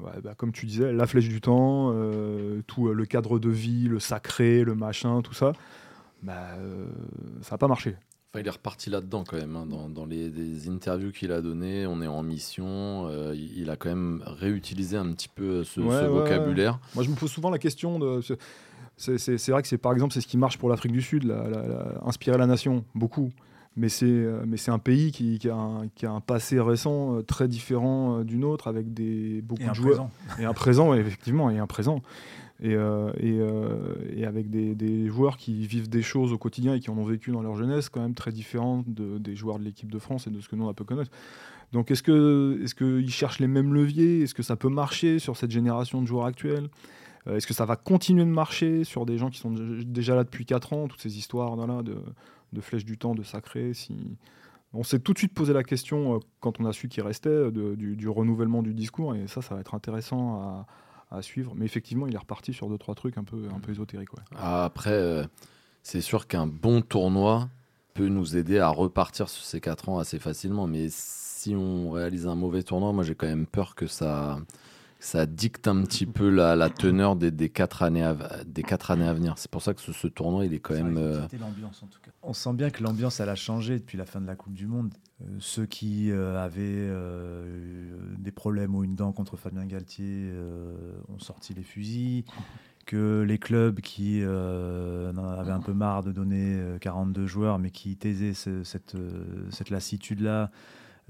bah, 0.00 0.34
comme 0.36 0.52
tu 0.52 0.66
disais, 0.66 0.92
la 0.92 1.06
flèche 1.06 1.28
du 1.28 1.40
temps, 1.40 1.92
tout 2.66 2.88
le 2.88 3.06
cadre 3.06 3.38
de 3.38 3.50
vie, 3.50 3.88
le 3.88 3.98
sacré, 3.98 4.64
le 4.64 4.74
machin, 4.74 5.22
tout 5.22 5.34
ça, 5.34 5.52
bah, 6.22 6.56
ça 7.40 7.54
n'a 7.54 7.58
pas 7.58 7.68
marché 7.68 7.96
il 8.40 8.46
est 8.46 8.50
reparti 8.50 8.88
là-dedans 8.88 9.24
quand 9.28 9.36
même, 9.36 9.56
hein, 9.56 9.66
dans, 9.66 10.06
les, 10.06 10.68
interviews 10.68 11.12
qu'il 11.12 11.32
a 11.32 11.42
données. 11.42 11.86
On 11.86 12.00
est 12.00 12.06
en 12.06 12.22
mission. 12.22 13.06
Euh, 13.08 13.34
il, 13.34 13.68
a 13.68 13.76
quand 13.76 13.90
même 13.90 14.22
réutilisé 14.24 14.96
un 14.96 15.12
petit 15.12 15.28
peu 15.28 15.64
ce, 15.64 15.80
vocabulaire. 15.80 16.78
Moi, 16.94 17.04
je 17.04 17.10
me 17.10 17.14
pose 17.14 17.30
souvent 17.30 17.50
la 17.50 17.58
question 17.58 17.98
de. 17.98 18.20
C'est 18.96 19.50
vrai 19.50 19.62
que 19.62 19.68
c'est 19.68 19.78
par 19.78 19.92
exemple 19.92 20.14
c'est 20.14 20.20
ce 20.20 20.26
qui 20.26 20.38
marche 20.38 20.58
pour 20.58 20.68
l'Afrique 20.68 20.92
du 20.92 21.02
Sud, 21.02 21.34
inspirer 22.04 22.38
la 22.38 22.46
nation 22.46 22.84
beaucoup. 22.94 23.32
mais 23.76 23.88
c'est 23.88 24.06
euh, 24.06 24.44
mais 24.46 24.56
c'est 24.56 24.70
un 24.70 24.78
pays 24.78 25.12
qui, 25.12 25.38
qui, 25.38 25.48
a 25.48 25.54
un, 25.54 25.88
qui, 25.94 26.06
a 26.06 26.10
un, 26.10 26.20
passé 26.20 26.60
récent 26.60 27.16
euh, 27.16 27.22
très 27.22 27.48
différent 27.48 28.18
euh, 28.18 28.24
d'une 28.24 28.44
autre 28.44 28.68
avec 28.68 28.92
des 28.92 29.40
beaucoup 29.42 29.62
et 29.62 29.68
de 29.68 29.74
joueurs 29.74 30.08
présent. 30.08 30.10
et 30.38 30.44
un 30.44 30.52
présent 30.52 30.94
effectivement 30.94 31.50
et 31.50 31.58
un 31.58 31.66
présent 31.66 32.02
et, 32.62 32.74
euh, 32.76 33.10
euh, 33.20 33.94
et, 34.14 34.24
avec 34.24 34.48
des, 34.48 35.08
joueurs 35.08 35.36
qui 35.36 35.66
vivent 35.66 35.90
des 35.90 36.02
choses 36.02 36.32
au 36.32 36.38
quotidien 36.38 36.74
et 36.74 36.80
qui 36.80 36.90
en 36.90 36.96
ont 36.96 37.04
vécu 37.04 37.32
dans 37.32 37.42
leur 37.42 37.56
jeunesse 37.56 37.88
quand 37.88 38.00
même 38.00 38.14
très 38.14 38.30
différentes 38.30 38.88
de, 38.88 39.18
des 39.18 39.34
joueurs 39.34 39.58
de 39.58 39.64
l'équipe 39.64 39.90
de 39.90 39.98
France 39.98 40.28
et 40.28 40.30
de 40.30 40.40
ce 40.40 40.48
que 40.48 40.54
nous 40.54 40.64
on 40.64 40.68
a 40.68 40.74
peu 40.74 40.84
connaître. 40.84 41.10
Donc 41.72 41.90
est-ce 41.90 42.04
que 42.04 42.60
est-ce 42.62 42.76
qu'ils 42.76 43.10
cherchent 43.10 43.40
les 43.40 43.48
mêmes 43.48 43.74
leviers? 43.74 44.22
Est-ce 44.22 44.34
que 44.34 44.44
ça 44.44 44.54
peut 44.54 44.68
marcher 44.68 45.18
sur 45.18 45.36
cette 45.36 45.50
génération 45.50 46.00
de 46.00 46.06
joueurs 46.06 46.26
actuels? 46.26 46.68
Euh, 47.26 47.36
Est-ce 47.36 47.48
que 47.48 47.54
ça 47.54 47.64
va 47.64 47.74
continuer 47.74 48.24
de 48.24 48.30
marcher 48.30 48.84
sur 48.84 49.06
des 49.06 49.18
gens 49.18 49.30
qui 49.30 49.40
sont 49.40 49.52
déjà 49.84 50.14
là 50.14 50.22
depuis 50.22 50.46
4 50.46 50.72
ans? 50.72 50.86
Toutes 50.86 51.00
ces 51.00 51.18
histoires 51.18 51.56
là, 51.56 51.82
de, 51.82 51.96
de 52.52 52.60
flèches 52.60 52.84
du 52.84 52.96
temps, 52.96 53.16
de 53.16 53.24
sacré. 53.24 53.72
On 54.72 54.84
s'est 54.84 55.00
tout 55.00 55.12
de 55.14 55.18
suite 55.18 55.34
posé 55.34 55.52
la 55.52 55.64
question, 55.64 56.20
quand 56.40 56.60
on 56.60 56.64
a 56.64 56.72
su 56.72 56.88
qu'il 56.88 57.02
restait, 57.02 57.50
du, 57.50 58.08
renouvellement 58.08 58.62
du 58.62 58.72
discours, 58.72 59.14
et 59.14 59.26
ça, 59.26 59.42
ça 59.42 59.54
va 59.54 59.60
être 59.60 59.74
intéressant 59.74 60.36
à, 60.36 60.66
à 61.12 61.22
suivre. 61.22 61.52
Mais 61.56 61.64
effectivement, 61.64 62.06
il 62.06 62.14
est 62.14 62.18
reparti 62.18 62.52
sur 62.52 62.68
deux 62.68 62.78
trois 62.78 62.94
trucs 62.94 63.18
un 63.18 63.24
peu 63.24 63.48
un 63.54 63.60
peu 63.60 63.72
ésotériques. 63.72 64.12
Ouais. 64.14 64.22
Après, 64.36 64.92
euh, 64.92 65.24
c'est 65.82 66.00
sûr 66.00 66.26
qu'un 66.26 66.46
bon 66.46 66.82
tournoi 66.82 67.48
peut 67.94 68.08
nous 68.08 68.36
aider 68.36 68.58
à 68.58 68.68
repartir 68.68 69.28
sur 69.28 69.44
ces 69.44 69.60
quatre 69.60 69.88
ans 69.88 69.98
assez 69.98 70.18
facilement. 70.18 70.66
Mais 70.66 70.86
si 70.90 71.54
on 71.54 71.90
réalise 71.90 72.26
un 72.26 72.34
mauvais 72.34 72.62
tournoi, 72.62 72.92
moi 72.92 73.04
j'ai 73.04 73.14
quand 73.14 73.26
même 73.26 73.46
peur 73.46 73.74
que 73.74 73.86
ça 73.86 74.38
ça 75.02 75.26
dicte 75.26 75.66
un 75.66 75.82
petit 75.82 76.06
peu 76.06 76.30
la, 76.30 76.54
la 76.54 76.70
teneur 76.70 77.16
des, 77.16 77.32
des, 77.32 77.48
quatre 77.48 77.82
années 77.82 78.04
à, 78.04 78.14
des 78.46 78.62
quatre 78.62 78.92
années 78.92 79.06
à 79.06 79.12
venir. 79.12 79.34
C'est 79.36 79.50
pour 79.50 79.60
ça 79.60 79.74
que 79.74 79.80
ce, 79.80 79.92
ce, 79.92 80.06
tournoi, 80.06 80.46
il 80.46 80.54
est 80.54 80.60
quand 80.60 80.74
ça 80.74 80.82
même. 80.82 80.96
Euh... 80.96 81.26
l'ambiance 81.40 81.82
en 81.82 81.88
tout 81.88 81.98
cas. 82.00 82.12
On 82.22 82.32
sent 82.32 82.52
bien 82.52 82.70
que 82.70 82.84
l'ambiance, 82.84 83.18
elle 83.18 83.28
a 83.28 83.34
changé 83.34 83.80
depuis 83.80 83.98
la 83.98 84.06
fin 84.06 84.20
de 84.20 84.28
la 84.28 84.36
Coupe 84.36 84.54
du 84.54 84.68
Monde. 84.68 84.94
Euh, 85.20 85.24
ceux 85.40 85.66
qui 85.66 86.12
euh, 86.12 86.38
avaient 86.40 86.88
des 88.16 88.30
problèmes 88.30 88.76
ou 88.76 88.84
une 88.84 88.94
dent 88.94 89.10
contre 89.10 89.36
Fabien 89.36 89.66
Galtier 89.66 90.30
euh, 90.32 90.94
ont 91.08 91.18
sorti 91.18 91.52
les 91.52 91.64
fusils. 91.64 92.24
Que 92.86 93.22
les 93.22 93.38
clubs 93.38 93.80
qui 93.80 94.20
euh, 94.22 95.12
avaient 95.36 95.52
un 95.52 95.60
peu 95.60 95.72
marre 95.72 96.04
de 96.04 96.12
donner 96.12 96.60
42 96.80 97.26
joueurs, 97.26 97.58
mais 97.58 97.70
qui 97.70 97.96
taisaient 97.96 98.34
ce, 98.34 98.62
cette, 98.62 98.96
cette 99.50 99.70
lassitude-là, 99.70 100.50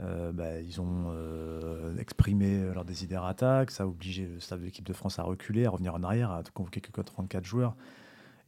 euh, 0.01 0.33
bah, 0.33 0.61
ils 0.61 0.81
ont 0.81 1.07
euh, 1.09 1.97
exprimé 1.99 2.63
leur 2.73 2.85
désiderata, 2.85 3.67
que 3.67 3.73
ça 3.73 3.85
a 3.85 3.87
obligé 3.87 4.29
l'équipe 4.61 4.87
de 4.87 4.93
France 4.93 5.19
à 5.19 5.23
reculer, 5.23 5.67
à 5.67 5.71
revenir 5.71 5.95
en 5.95 6.03
arrière, 6.03 6.31
à 6.31 6.43
convoquer 6.55 6.81
que 6.81 7.01
34 7.01 7.45
joueurs. 7.45 7.77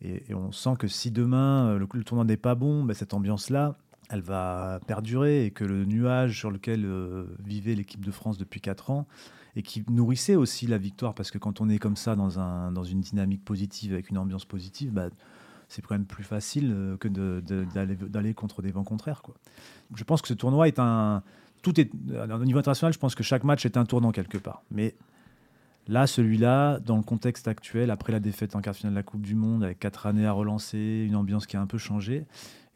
Et, 0.02 0.34
on 0.34 0.52
sent 0.52 0.74
que 0.78 0.88
si 0.88 1.10
demain 1.10 1.76
le, 1.76 1.86
le 1.92 2.04
tournoi 2.04 2.24
n'est 2.24 2.36
pas 2.36 2.54
bon, 2.54 2.84
bah, 2.84 2.94
cette 2.94 3.14
ambiance-là, 3.14 3.76
elle 4.10 4.20
va 4.20 4.80
perdurer 4.86 5.46
et 5.46 5.50
que 5.50 5.64
le 5.64 5.84
nuage 5.84 6.38
sur 6.38 6.50
lequel 6.50 6.84
euh, 6.84 7.26
vivait 7.44 7.74
l'équipe 7.74 8.04
de 8.04 8.10
France 8.10 8.38
depuis 8.38 8.60
4 8.60 8.90
ans 8.90 9.06
et 9.56 9.62
qui 9.62 9.84
nourrissait 9.88 10.34
aussi 10.34 10.66
la 10.66 10.78
victoire, 10.78 11.14
parce 11.14 11.30
que 11.30 11.38
quand 11.38 11.60
on 11.60 11.68
est 11.68 11.78
comme 11.78 11.96
ça 11.96 12.16
dans 12.16 12.84
une 12.84 13.00
dynamique 13.00 13.44
positive, 13.44 13.92
avec 13.92 14.10
une 14.10 14.18
ambiance 14.18 14.44
positive, 14.44 14.90
bah, 14.90 15.10
c'est 15.74 15.82
quand 15.82 15.94
même 15.94 16.06
plus 16.06 16.24
facile 16.24 16.96
que 17.00 17.08
d'aller 17.08 18.34
contre 18.34 18.62
des 18.62 18.70
vents 18.70 18.84
contraires. 18.84 19.22
Je 19.94 20.04
pense 20.04 20.22
que 20.22 20.28
ce 20.28 20.34
tournoi 20.34 20.68
est 20.68 20.78
un. 20.78 21.22
Tout 21.62 21.80
est, 21.80 21.90
au 21.92 22.44
niveau 22.44 22.58
international, 22.58 22.92
je 22.92 22.98
pense 22.98 23.14
que 23.14 23.22
chaque 23.22 23.42
match 23.42 23.64
est 23.64 23.76
un 23.76 23.84
tournant 23.84 24.12
quelque 24.12 24.38
part. 24.38 24.62
Mais 24.70 24.94
là, 25.88 26.06
celui-là, 26.06 26.78
dans 26.80 26.96
le 26.96 27.02
contexte 27.02 27.48
actuel, 27.48 27.90
après 27.90 28.12
la 28.12 28.20
défaite 28.20 28.54
en 28.54 28.60
quart 28.60 28.74
de 28.74 28.78
finale 28.78 28.92
de 28.92 28.98
la 28.98 29.02
Coupe 29.02 29.22
du 29.22 29.34
Monde, 29.34 29.64
avec 29.64 29.78
quatre 29.78 30.06
années 30.06 30.26
à 30.26 30.32
relancer, 30.32 31.04
une 31.08 31.16
ambiance 31.16 31.46
qui 31.46 31.56
a 31.56 31.60
un 31.60 31.66
peu 31.66 31.78
changé, 31.78 32.26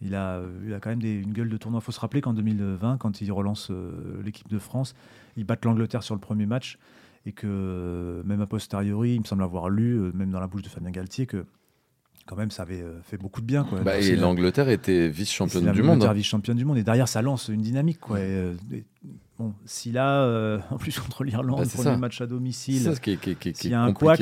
il 0.00 0.14
a, 0.14 0.40
quand 0.80 0.90
même 0.90 1.00
une 1.02 1.32
gueule 1.32 1.48
de 1.48 1.56
tournoi. 1.56 1.80
Il 1.82 1.84
faut 1.84 1.92
se 1.92 2.00
rappeler 2.00 2.20
qu'en 2.20 2.32
2020, 2.32 2.98
quand 2.98 3.20
il 3.20 3.30
relance 3.32 3.70
euh, 3.70 4.22
l'équipe 4.24 4.48
de 4.48 4.58
France, 4.58 4.94
ils 5.37 5.44
battent 5.44 5.64
l'Angleterre 5.64 6.02
sur 6.02 6.14
le 6.14 6.20
premier 6.20 6.46
match 6.46 6.78
et 7.26 7.32
que 7.32 7.46
euh, 7.46 8.22
même 8.24 8.40
a 8.40 8.46
posteriori, 8.46 9.14
il 9.14 9.20
me 9.20 9.24
semble 9.24 9.42
avoir 9.42 9.68
lu, 9.68 9.98
euh, 9.98 10.12
même 10.14 10.30
dans 10.30 10.40
la 10.40 10.46
bouche 10.46 10.62
de 10.62 10.68
Fabien 10.68 10.90
Galtier, 10.90 11.26
que 11.26 11.44
quand 12.28 12.36
même, 12.36 12.50
ça 12.50 12.62
avait 12.62 12.84
fait 13.02 13.16
beaucoup 13.16 13.40
de 13.40 13.46
bien. 13.46 13.64
Quoi. 13.64 13.80
Bah, 13.80 13.98
et 13.98 14.14
l'Angleterre 14.14 14.68
était 14.68 15.08
vice-championne 15.08 15.72
du 15.72 15.82
monde. 15.82 16.04
Hein. 16.04 16.12
vice-championne 16.12 16.58
du 16.58 16.66
monde. 16.66 16.76
Et 16.76 16.84
derrière, 16.84 17.08
ça 17.08 17.22
lance 17.22 17.48
une 17.48 17.62
dynamique. 17.62 18.00
Quoi. 18.00 18.20
Et, 18.20 18.52
et, 18.72 18.84
bon, 19.38 19.54
si 19.64 19.92
là, 19.92 20.22
euh, 20.22 20.58
en 20.70 20.76
plus 20.76 20.98
contre 21.00 21.24
l'Irlande, 21.24 21.62
bah, 21.62 21.70
premier 21.72 21.84
ça. 21.84 21.96
match 21.96 22.20
à 22.20 22.26
domicile, 22.26 22.82
ça, 22.82 22.94
qui 22.96 23.12
est, 23.12 23.16
qui 23.16 23.34
qui 23.34 23.54
s'il 23.54 23.70
y 23.70 23.74
a 23.74 23.82
un 23.82 23.92
couac. 23.94 24.20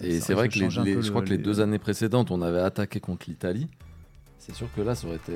Et 0.00 0.20
c'est 0.20 0.34
vrai 0.34 0.48
que 0.48 0.58
les, 0.58 0.68
les, 0.94 1.02
je 1.02 1.10
crois 1.10 1.22
que 1.22 1.28
les, 1.28 1.36
les 1.36 1.42
deux 1.42 1.60
années 1.60 1.78
précédentes, 1.78 2.30
on 2.30 2.40
avait 2.40 2.60
attaqué 2.60 3.00
contre 3.00 3.26
l'Italie. 3.28 3.68
C'est 4.38 4.54
sûr 4.54 4.68
que 4.74 4.80
là, 4.80 4.94
ça 4.94 5.06
aurait 5.06 5.16
été 5.16 5.34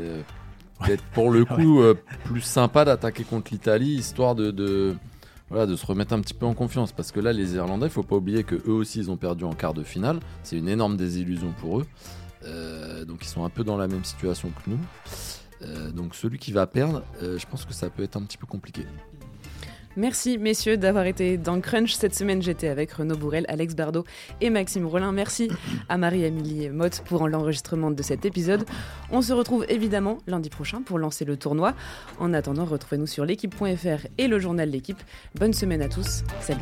peut-être 0.81 1.05
pour 1.13 1.31
le 1.31 1.45
coup 1.45 1.81
euh, 1.81 1.95
plus 2.25 2.41
sympa 2.41 2.85
d'attaquer 2.85 3.25
contre 3.25 3.53
l'Italie, 3.53 3.95
histoire 3.95 4.35
de, 4.35 4.51
de, 4.51 4.97
voilà, 5.51 5.67
de 5.67 5.77
se 5.77 5.85
remettre 5.87 6.13
un 6.15 6.21
petit 6.21 6.35
peu 6.35 6.47
en 6.47 6.55
confiance. 6.55 6.93
Parce 6.93 7.13
que 7.13 7.21
là, 7.21 7.33
les 7.33 7.55
Irlandais, 7.55 7.87
il 7.87 7.93
faut 7.93 8.03
pas 8.03 8.17
oublier 8.17 8.45
que 8.45 8.55
eux 8.55 8.73
aussi, 8.73 8.99
ils 8.99 9.11
ont 9.11 9.17
perdu 9.17 9.45
en 9.45 9.53
quart 9.53 9.75
de 9.75 9.83
finale. 9.83 10.21
C'est 10.43 10.57
une 10.57 10.69
énorme 10.69 10.97
désillusion 10.97 11.53
pour 11.61 11.81
eux. 11.81 11.87
Euh, 12.45 13.05
donc 13.05 13.25
ils 13.25 13.29
sont 13.29 13.45
un 13.45 13.49
peu 13.49 13.65
dans 13.65 13.77
la 13.77 13.89
même 13.89 14.05
situation 14.05 14.51
que 14.51 14.71
nous. 14.71 14.79
Euh, 15.63 15.91
donc 15.91 16.15
celui 16.15 16.39
qui 16.39 16.53
va 16.53 16.67
perdre, 16.67 17.03
euh, 17.23 17.39
je 17.39 17.47
pense 17.47 17.65
que 17.65 17.73
ça 17.73 17.89
peut 17.91 18.03
être 18.03 18.17
un 18.17 18.23
petit 18.23 18.37
peu 18.37 18.47
compliqué. 18.47 18.87
Merci 19.97 20.39
messieurs 20.39 20.77
d'avoir 20.77 21.07
été 21.07 21.37
dans 21.39 21.61
Crunch. 21.61 21.95
Cette 21.95 22.15
semaine, 22.15 22.43
j'étais 22.43 22.69
avec 22.69 22.93
Renaud 22.93 23.17
Bourrel, 23.17 23.45
Alex 23.49 23.75
Bardot 23.75 24.05
et 24.41 24.51
Maxime 24.51 24.87
Rollin. 24.87 25.13
Merci 25.13 25.51
à 25.89 25.99
Marie-Amélie 25.99 26.71
Motte 26.71 27.03
pour 27.05 27.29
l'enregistrement 27.29 27.91
de 27.91 28.03
cet 28.03 28.25
épisode. 28.25 28.65
On 29.11 29.23
se 29.23 29.33
retrouve 29.33 29.65
évidemment 29.69 30.19
lundi 30.27 30.51
prochain 30.51 30.83
pour 30.83 30.99
lancer 30.99 31.25
le 31.25 31.37
tournoi. 31.37 31.75
En 32.19 32.33
attendant, 32.35 32.65
retrouvez-nous 32.65 33.07
sur 33.07 33.25
l'équipe.fr 33.25 34.07
et 34.19 34.29
le 34.29 34.39
journal 34.39 34.71
L'équipe. 34.71 35.03
Bonne 35.35 35.53
semaine 35.53 35.83
à 35.83 35.89
tous. 35.89 36.25
Salut. 36.41 36.61